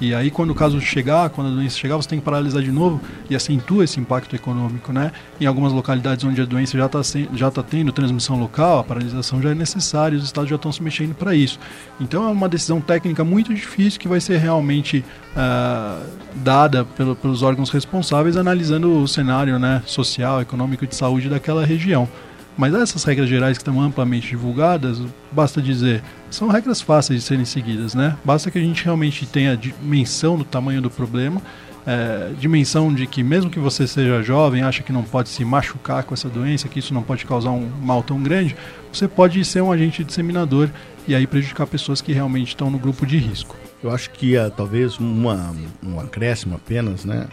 [0.00, 2.72] E aí, quando o caso chegar, quando a doença chegar, você tem que paralisar de
[2.72, 3.00] novo
[3.30, 5.12] e acentua esse impacto econômico, né?
[5.40, 7.00] Em algumas localidades onde a doença já está
[7.34, 10.82] já tá tendo transmissão local, a paralisação já é necessária, os estados já estão se
[10.82, 11.58] mexendo para isso.
[12.00, 15.04] Então, é uma decisão técnica muito difícil que vai ser realmente
[15.36, 21.28] uh, dada pelo, pelos órgãos responsáveis, analisando o cenário né, social, econômico e de saúde
[21.28, 22.08] daquela região.
[22.56, 25.00] Mas essas regras gerais que estão amplamente divulgadas,
[25.30, 28.16] basta dizer, são regras fáceis de serem seguidas, né?
[28.24, 31.40] Basta que a gente realmente tenha dimensão do tamanho do problema,
[31.86, 36.04] é, dimensão de que mesmo que você seja jovem, acha que não pode se machucar
[36.04, 38.54] com essa doença, que isso não pode causar um mal tão grande,
[38.92, 40.68] você pode ser um agente disseminador
[41.08, 43.56] e aí prejudicar pessoas que realmente estão no grupo de risco.
[43.82, 47.26] Eu acho que uh, talvez um acréscimo apenas, né?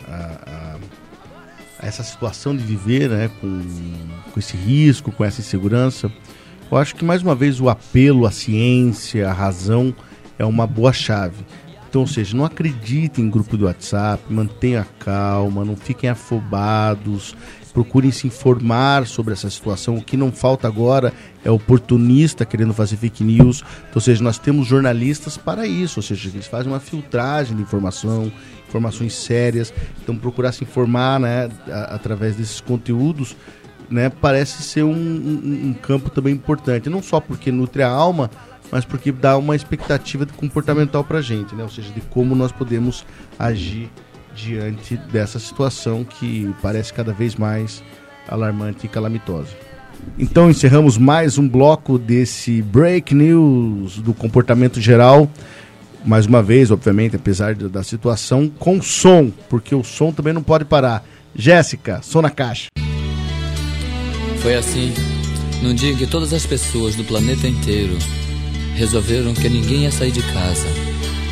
[1.81, 3.61] Essa situação de viver né, com,
[4.31, 6.11] com esse risco, com essa insegurança.
[6.71, 9.93] Eu acho que mais uma vez o apelo à ciência, à razão,
[10.37, 11.43] é uma boa chave.
[11.89, 17.35] Então, ou seja, não acreditem em grupo do WhatsApp, mantenha calma, não fiquem afobados,
[17.73, 19.95] procurem se informar sobre essa situação.
[19.95, 21.11] O que não falta agora
[21.43, 23.63] é oportunista querendo fazer fake news.
[23.81, 27.63] Então, ou seja, nós temos jornalistas para isso, ou seja, eles fazem uma filtragem de
[27.63, 28.31] informação,
[28.69, 29.73] informações sérias.
[30.01, 31.49] Então, procurar se informar né,
[31.89, 33.35] através desses conteúdos
[33.89, 36.89] né, parece ser um, um, um campo também importante.
[36.89, 38.29] Não só porque nutre a alma,
[38.71, 41.63] mas porque dá uma expectativa comportamental para a gente, né?
[41.63, 43.05] ou seja, de como nós podemos
[43.37, 43.89] agir
[44.35, 47.83] diante dessa situação que parece cada vez mais
[48.27, 49.49] alarmante e calamitosa.
[50.17, 55.29] Então encerramos mais um bloco desse Break News do comportamento geral.
[56.05, 60.65] Mais uma vez, obviamente, apesar da situação, com som, porque o som também não pode
[60.65, 61.05] parar.
[61.35, 62.67] Jéssica, som na caixa.
[64.41, 64.93] Foi assim,
[65.61, 67.97] num dia em que todas as pessoas do planeta inteiro
[68.75, 70.67] resolveram que ninguém ia sair de casa,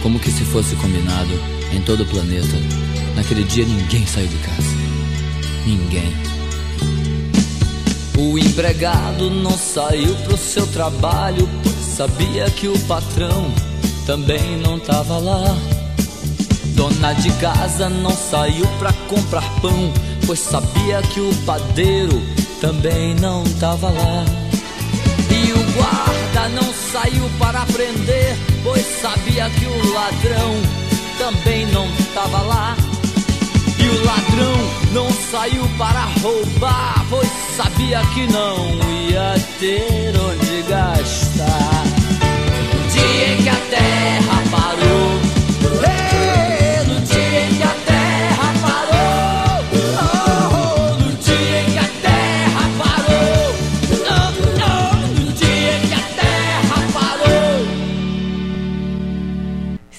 [0.03, 1.31] como que se fosse combinado
[1.73, 2.57] em todo o planeta.
[3.15, 4.75] Naquele dia ninguém saiu de casa.
[5.65, 6.13] Ninguém.
[8.17, 11.47] O empregado não saiu pro seu trabalho,
[11.81, 13.53] sabia que o patrão
[14.07, 15.43] também não tava lá.
[16.77, 19.91] Dona de casa não saiu pra comprar pão,
[20.25, 22.21] pois sabia que o padeiro
[22.61, 24.23] também não tava lá.
[25.29, 30.55] E o guarda não saiu para prender, pois sabia que o ladrão
[31.17, 32.77] também não tava lá.
[33.77, 34.57] E o ladrão
[34.93, 38.57] não saiu para roubar, pois sabia que não
[39.09, 41.96] ia ter onde gastar.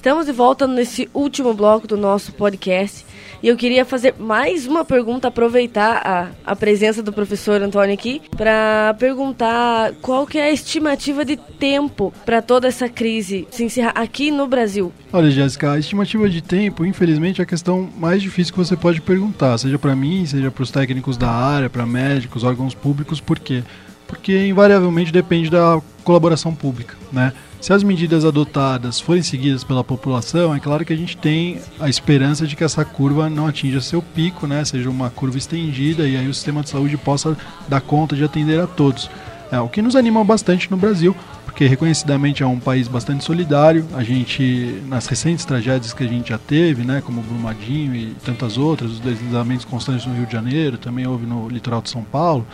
[0.09, 3.05] Estamos de volta nesse último bloco do nosso podcast
[3.43, 8.21] e eu queria fazer mais uma pergunta, aproveitar a, a presença do professor Antônio aqui,
[8.37, 13.93] para perguntar qual que é a estimativa de tempo para toda essa crise se encerrar
[13.95, 14.93] aqui no Brasil.
[15.13, 19.01] Olha, Jéssica, a estimativa de tempo, infelizmente, é a questão mais difícil que você pode
[19.01, 23.39] perguntar, seja para mim, seja para os técnicos da área, para médicos, órgãos públicos, por
[23.39, 23.63] quê?
[24.07, 27.33] Porque invariavelmente depende da colaboração pública, né?
[27.61, 31.89] Se as medidas adotadas forem seguidas pela população, é claro que a gente tem a
[31.89, 34.65] esperança de que essa curva não atinja seu pico, né?
[34.65, 37.37] seja uma curva estendida e aí o sistema de saúde possa
[37.69, 39.11] dar conta de atender a todos.
[39.51, 43.85] É, o que nos anima bastante no Brasil, porque reconhecidamente é um país bastante solidário.
[43.95, 48.57] A gente, nas recentes tragédias que a gente já teve, né, como Brumadinho e tantas
[48.57, 52.47] outras, os deslizamentos constantes no Rio de Janeiro, também houve no litoral de São Paulo,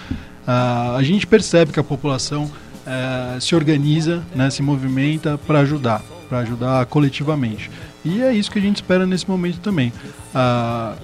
[0.47, 2.51] uh, a gente percebe que a população
[2.87, 7.70] é, se organiza, né, se movimenta para ajudar, para ajudar coletivamente.
[8.05, 9.93] E é isso que a gente espera nesse momento também.
[10.35, 10.95] Ah,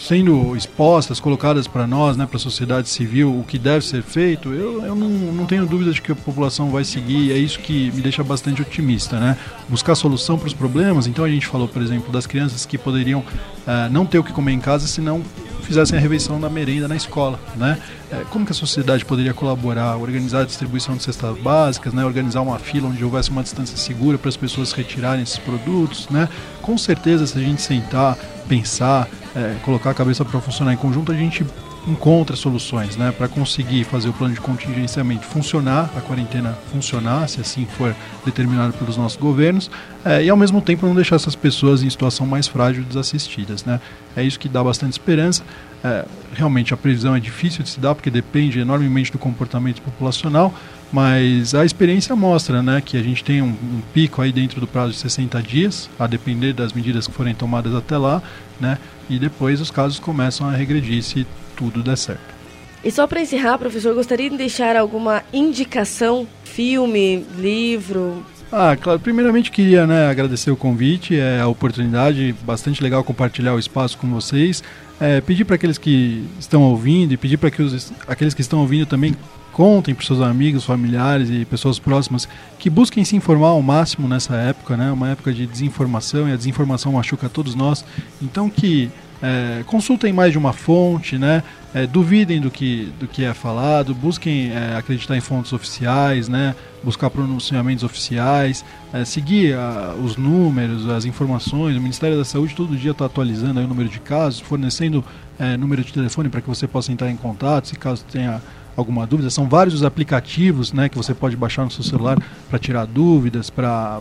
[0.00, 4.50] sendo expostas, colocadas para nós, né, para a sociedade civil, o que deve ser feito,
[4.52, 7.92] eu, eu não, não tenho dúvidas de que a população vai seguir, é isso que
[7.92, 9.36] me deixa bastante otimista, né?
[9.68, 13.20] Buscar solução para os problemas, então a gente falou, por exemplo, das crianças que poderiam
[13.20, 15.22] uh, não ter o que comer em casa se não
[15.70, 17.78] fizessem a refeição da merenda na escola, né?
[18.10, 22.04] É, como que a sociedade poderia colaborar, organizar a distribuição de cestas básicas, né?
[22.04, 26.28] Organizar uma fila onde houvesse uma distância segura para as pessoas retirarem esses produtos, né?
[26.60, 28.18] Com certeza, se a gente sentar,
[28.48, 31.46] pensar, é, colocar a cabeça para funcionar em conjunto, a gente
[31.86, 37.40] encontra soluções né, para conseguir fazer o plano de contingenciamento funcionar, a quarentena funcionar, se
[37.40, 39.70] assim for determinado pelos nossos governos,
[40.04, 43.64] é, e ao mesmo tempo não deixar essas pessoas em situação mais frágil desassistidas.
[43.64, 43.80] Né?
[44.14, 45.42] É isso que dá bastante esperança.
[45.82, 46.04] É,
[46.34, 50.52] realmente a previsão é difícil de se dar porque depende enormemente do comportamento populacional,
[50.92, 54.66] mas a experiência mostra né, que a gente tem um, um, pico aí dentro do
[54.66, 58.22] prazo de 60 dias, a depender das medidas que forem tomadas até lá,
[58.60, 58.76] né,
[59.08, 61.26] e depois os casos começam a regredir se
[61.60, 62.40] tudo der certo.
[62.82, 68.24] E só para encerrar, professor, gostaria de deixar alguma indicação, filme, livro?
[68.50, 68.98] Ah, claro.
[68.98, 74.08] Primeiramente queria né, agradecer o convite, é a oportunidade, bastante legal compartilhar o espaço com
[74.08, 74.64] vocês.
[74.98, 78.60] É, pedir para aqueles que estão ouvindo e pedir para que os, aqueles que estão
[78.60, 79.14] ouvindo também
[79.52, 82.26] contem para seus amigos, familiares e pessoas próximas
[82.58, 84.90] que busquem se informar ao máximo nessa época, né?
[84.90, 87.84] Uma época de desinformação e a desinformação machuca todos nós.
[88.22, 88.90] Então que
[89.22, 91.42] é, consultem mais de uma fonte, né?
[91.72, 96.54] É, duvidem do que, do que é falado, busquem é, acreditar em fontes oficiais, né?
[96.82, 101.76] buscar pronunciamentos oficiais, é, seguir a, os números, as informações.
[101.76, 105.04] O Ministério da Saúde todo dia está atualizando o número de casos, fornecendo
[105.38, 108.42] é, número de telefone para que você possa entrar em contato, se caso tenha
[108.76, 109.30] alguma dúvida.
[109.30, 112.18] São vários os aplicativos né, que você pode baixar no seu celular
[112.48, 114.00] para tirar dúvidas, para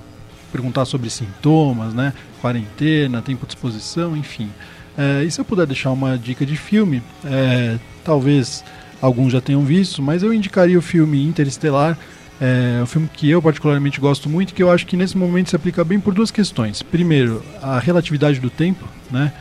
[0.51, 4.49] perguntar sobre sintomas, né, quarentena, tempo de exposição, enfim.
[4.97, 8.63] É, e se eu puder deixar uma dica de filme, é, talvez
[9.01, 11.97] alguns já tenham visto, mas eu indicaria o filme Interestelar.
[12.41, 15.55] É um filme que eu particularmente gosto muito, que eu acho que nesse momento se
[15.55, 16.81] aplica bem por duas questões.
[16.81, 19.33] Primeiro, a relatividade do tempo, né?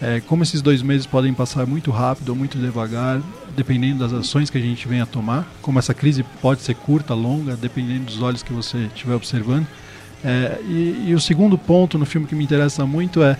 [0.00, 3.20] É, como esses dois meses podem passar muito rápido ou muito devagar,
[3.56, 5.48] dependendo das ações que a gente venha a tomar.
[5.62, 9.66] Como essa crise pode ser curta, longa, dependendo dos olhos que você estiver observando.
[10.24, 13.36] É, e, e, o segundo ponto no filme que me interessa muito é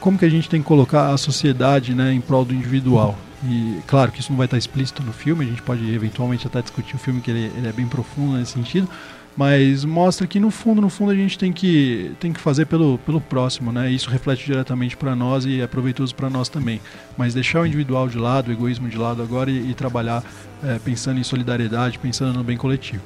[0.00, 3.16] como que a gente tem que colocar a sociedade né, em prol do individual.
[3.44, 6.60] E claro que isso não vai estar explícito no filme, a gente pode eventualmente até
[6.60, 8.88] discutir o filme que ele, ele é bem profundo nesse sentido,
[9.36, 12.98] mas mostra que no fundo, no fundo a gente tem que, tem que fazer pelo,
[12.98, 13.90] pelo próximo, né?
[13.90, 16.80] Isso reflete diretamente para nós e é proveitoso para nós também.
[17.16, 20.22] Mas deixar o individual de lado, o egoísmo de lado agora e, e trabalhar
[20.62, 23.02] é, pensando em solidariedade, pensando no bem coletivo.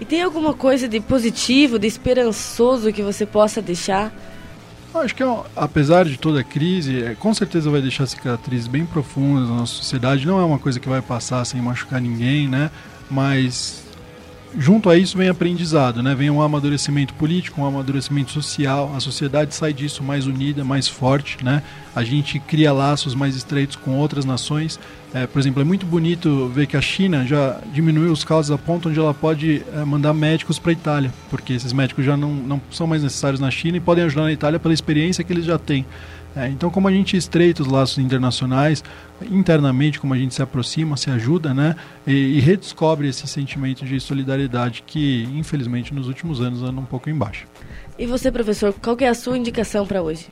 [0.00, 4.12] E tem alguma coisa de positivo, de esperançoso que você possa deixar
[4.94, 5.22] Acho que,
[5.56, 9.72] apesar de toda a crise, é, com certeza vai deixar cicatrizes bem profundas na nossa
[9.74, 10.26] sociedade.
[10.26, 12.70] Não é uma coisa que vai passar sem machucar ninguém, né?
[13.10, 13.81] Mas
[14.56, 16.14] junto a isso vem aprendizado, né?
[16.14, 18.92] Vem um amadurecimento político, um amadurecimento social.
[18.94, 21.62] A sociedade sai disso mais unida, mais forte, né?
[21.94, 24.78] A gente cria laços mais estreitos com outras nações.
[25.14, 28.56] É, por exemplo, é muito bonito ver que a China já diminuiu os casos a
[28.56, 32.32] ponto onde ela pode é, mandar médicos para a Itália, porque esses médicos já não,
[32.32, 35.44] não são mais necessários na China e podem ajudar na Itália pela experiência que eles
[35.44, 35.84] já têm.
[36.34, 38.82] É, então, como a gente estreita os laços internacionais,
[39.30, 41.76] internamente, como a gente se aproxima, se ajuda, né?
[42.06, 47.10] E, e, redescobre esse sentimento de solidariedade que, infelizmente, nos últimos anos anda um pouco
[47.10, 47.46] embaixo.
[47.98, 50.28] E você, professor, qual é a sua indicação para hoje?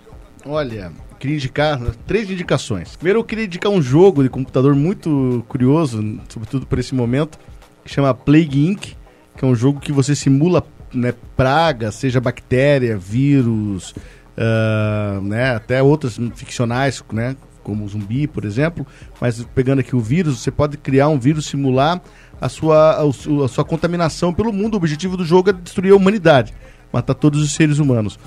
[0.46, 2.96] Olha, queria indicar três indicações.
[2.96, 7.38] Primeiro, eu queria indicar um jogo de computador muito curioso, sobretudo para esse momento,
[7.84, 8.96] que chama Plague Inc.,
[9.36, 13.94] que é um jogo que você simula né, praga, seja bactéria, vírus,
[14.40, 18.86] uh, né, até outras ficcionais, né, como o zumbi, por exemplo.
[19.20, 22.00] Mas pegando aqui o vírus, você pode criar um vírus, simular
[22.40, 24.74] a sua, a, sua contaminação pelo mundo.
[24.74, 26.54] O objetivo do jogo é destruir a humanidade,
[26.92, 28.18] matar todos os seres humanos.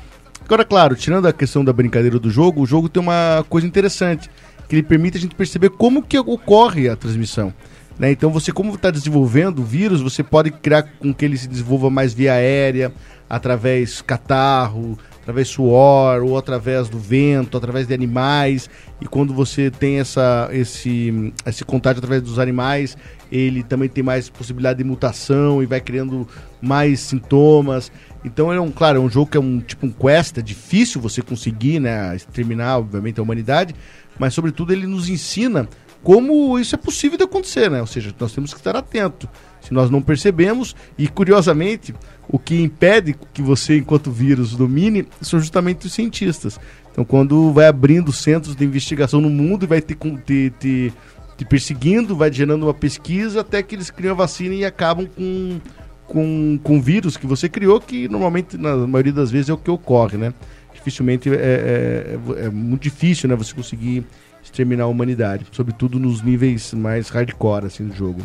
[0.45, 4.29] Agora, claro, tirando a questão da brincadeira do jogo, o jogo tem uma coisa interessante,
[4.67, 7.53] que ele permite a gente perceber como que ocorre a transmissão.
[7.97, 8.11] Né?
[8.11, 11.89] Então, você, como está desenvolvendo o vírus, você pode criar com que ele se desenvolva
[11.89, 12.91] mais via aérea,
[13.29, 18.69] através catarro, através suor, ou através do vento, através de animais.
[19.01, 22.97] E quando você tem essa, esse, esse contágio através dos animais,
[23.31, 26.27] ele também tem mais possibilidade de mutação e vai criando
[26.61, 27.91] mais sintomas.
[28.23, 31.01] Então é um, claro, é um jogo que é um tipo um quest, é difícil
[31.01, 33.73] você conseguir, né, exterminar, obviamente, a humanidade,
[34.19, 35.67] mas sobretudo ele nos ensina
[36.03, 37.79] como isso é possível de acontecer, né?
[37.79, 39.27] Ou seja, nós temos que estar atento.
[39.63, 41.95] Se nós não percebemos, e curiosamente,
[42.27, 46.59] o que impede que você, enquanto vírus, domine são justamente os cientistas.
[46.91, 49.95] Então, quando vai abrindo centros de investigação no mundo e vai te,
[50.25, 50.93] te, te,
[51.37, 55.59] te perseguindo, vai gerando uma pesquisa até que eles criam a vacina e acabam com
[56.07, 59.71] com, com vírus que você criou, que normalmente, na maioria das vezes, é o que
[59.71, 60.33] ocorre, né?
[60.73, 64.05] Dificilmente é, é, é, é muito difícil né, você conseguir
[64.43, 68.21] exterminar a humanidade, sobretudo nos níveis mais hardcore assim, do jogo.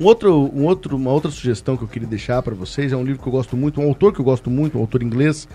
[0.00, 3.04] Um outro, um outro, uma outra sugestão que eu queria deixar para vocês é um
[3.04, 5.46] livro que eu gosto muito, um autor que eu gosto muito, um autor inglês,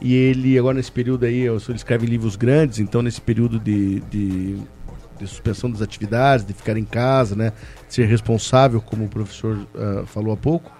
[0.00, 4.58] e ele agora nesse período aí, ele escreve livros grandes, então nesse período de, de
[5.20, 7.52] de suspensão das atividades, de ficar em casa, né?
[7.86, 10.72] De ser responsável, como o professor uh, falou há pouco,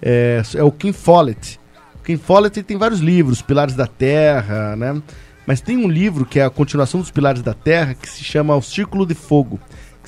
[0.00, 1.58] é, é, o Kim Follett.
[1.96, 5.02] O Kim Follett tem vários livros, Pilares da Terra, né?
[5.46, 8.54] Mas tem um livro que é a continuação dos Pilares da Terra, que se chama
[8.54, 9.58] O Círculo de Fogo,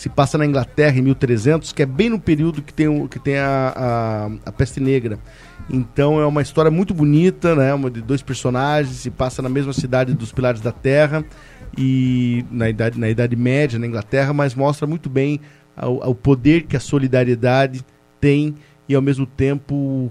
[0.03, 3.39] se passa na Inglaterra em 1300, que é bem no período que tem, que tem
[3.39, 5.17] a, a, a peste negra.
[5.71, 7.73] Então é uma história muito bonita, né?
[7.73, 11.25] Uma de dois personagens, se passa na mesma cidade dos Pilares da Terra
[11.79, 15.39] e na idade, na idade média na Inglaterra, mas mostra muito bem
[15.81, 17.87] o poder que a solidariedade
[18.21, 18.57] tem
[18.89, 20.11] e ao mesmo tempo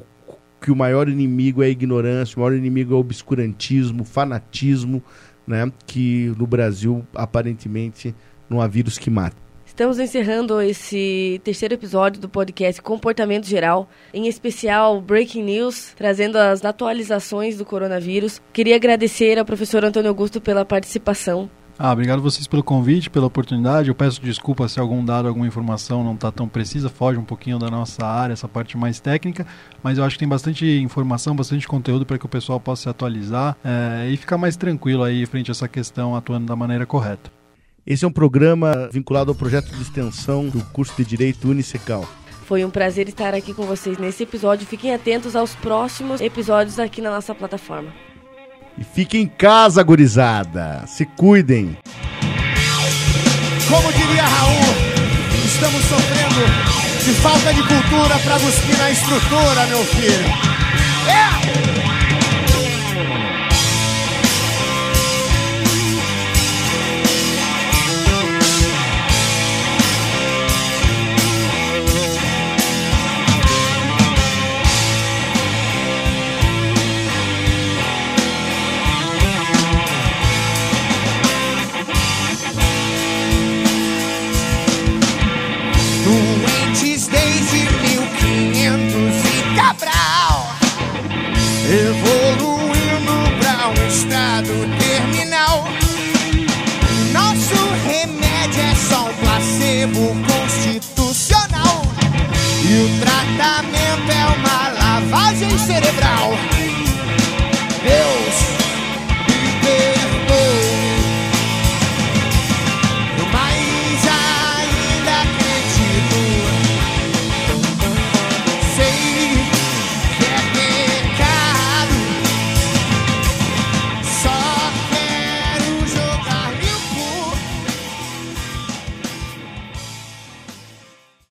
[0.61, 5.03] que o maior inimigo é a ignorância, o maior inimigo é o obscurantismo, o fanatismo,
[5.45, 5.69] né?
[5.85, 8.15] Que no Brasil aparentemente
[8.49, 9.50] não há vírus que mate.
[9.71, 16.65] Estamos encerrando esse terceiro episódio do podcast Comportamento Geral, em especial Breaking News, trazendo as
[16.65, 18.41] atualizações do coronavírus.
[18.51, 21.49] Queria agradecer ao professor Antônio Augusto pela participação.
[21.79, 23.87] Ah, obrigado vocês pelo convite, pela oportunidade.
[23.87, 27.57] Eu peço desculpa se algum dado, alguma informação não está tão precisa, foge um pouquinho
[27.57, 29.47] da nossa área, essa parte mais técnica,
[29.81, 32.89] mas eu acho que tem bastante informação, bastante conteúdo para que o pessoal possa se
[32.89, 37.40] atualizar é, e ficar mais tranquilo aí frente a essa questão, atuando da maneira correta.
[37.85, 42.07] Esse é um programa vinculado ao projeto de extensão do curso de Direito Unicecal.
[42.45, 44.67] Foi um prazer estar aqui com vocês nesse episódio.
[44.67, 47.91] Fiquem atentos aos próximos episódios aqui na nossa plataforma.
[48.77, 50.85] E fiquem em casa, gurizada.
[50.85, 51.77] Se cuidem.
[53.67, 54.51] Como diria Raul,
[55.45, 60.25] estamos sofrendo de falta de cultura para cuspir na estrutura, meu filho.
[61.07, 62.00] É!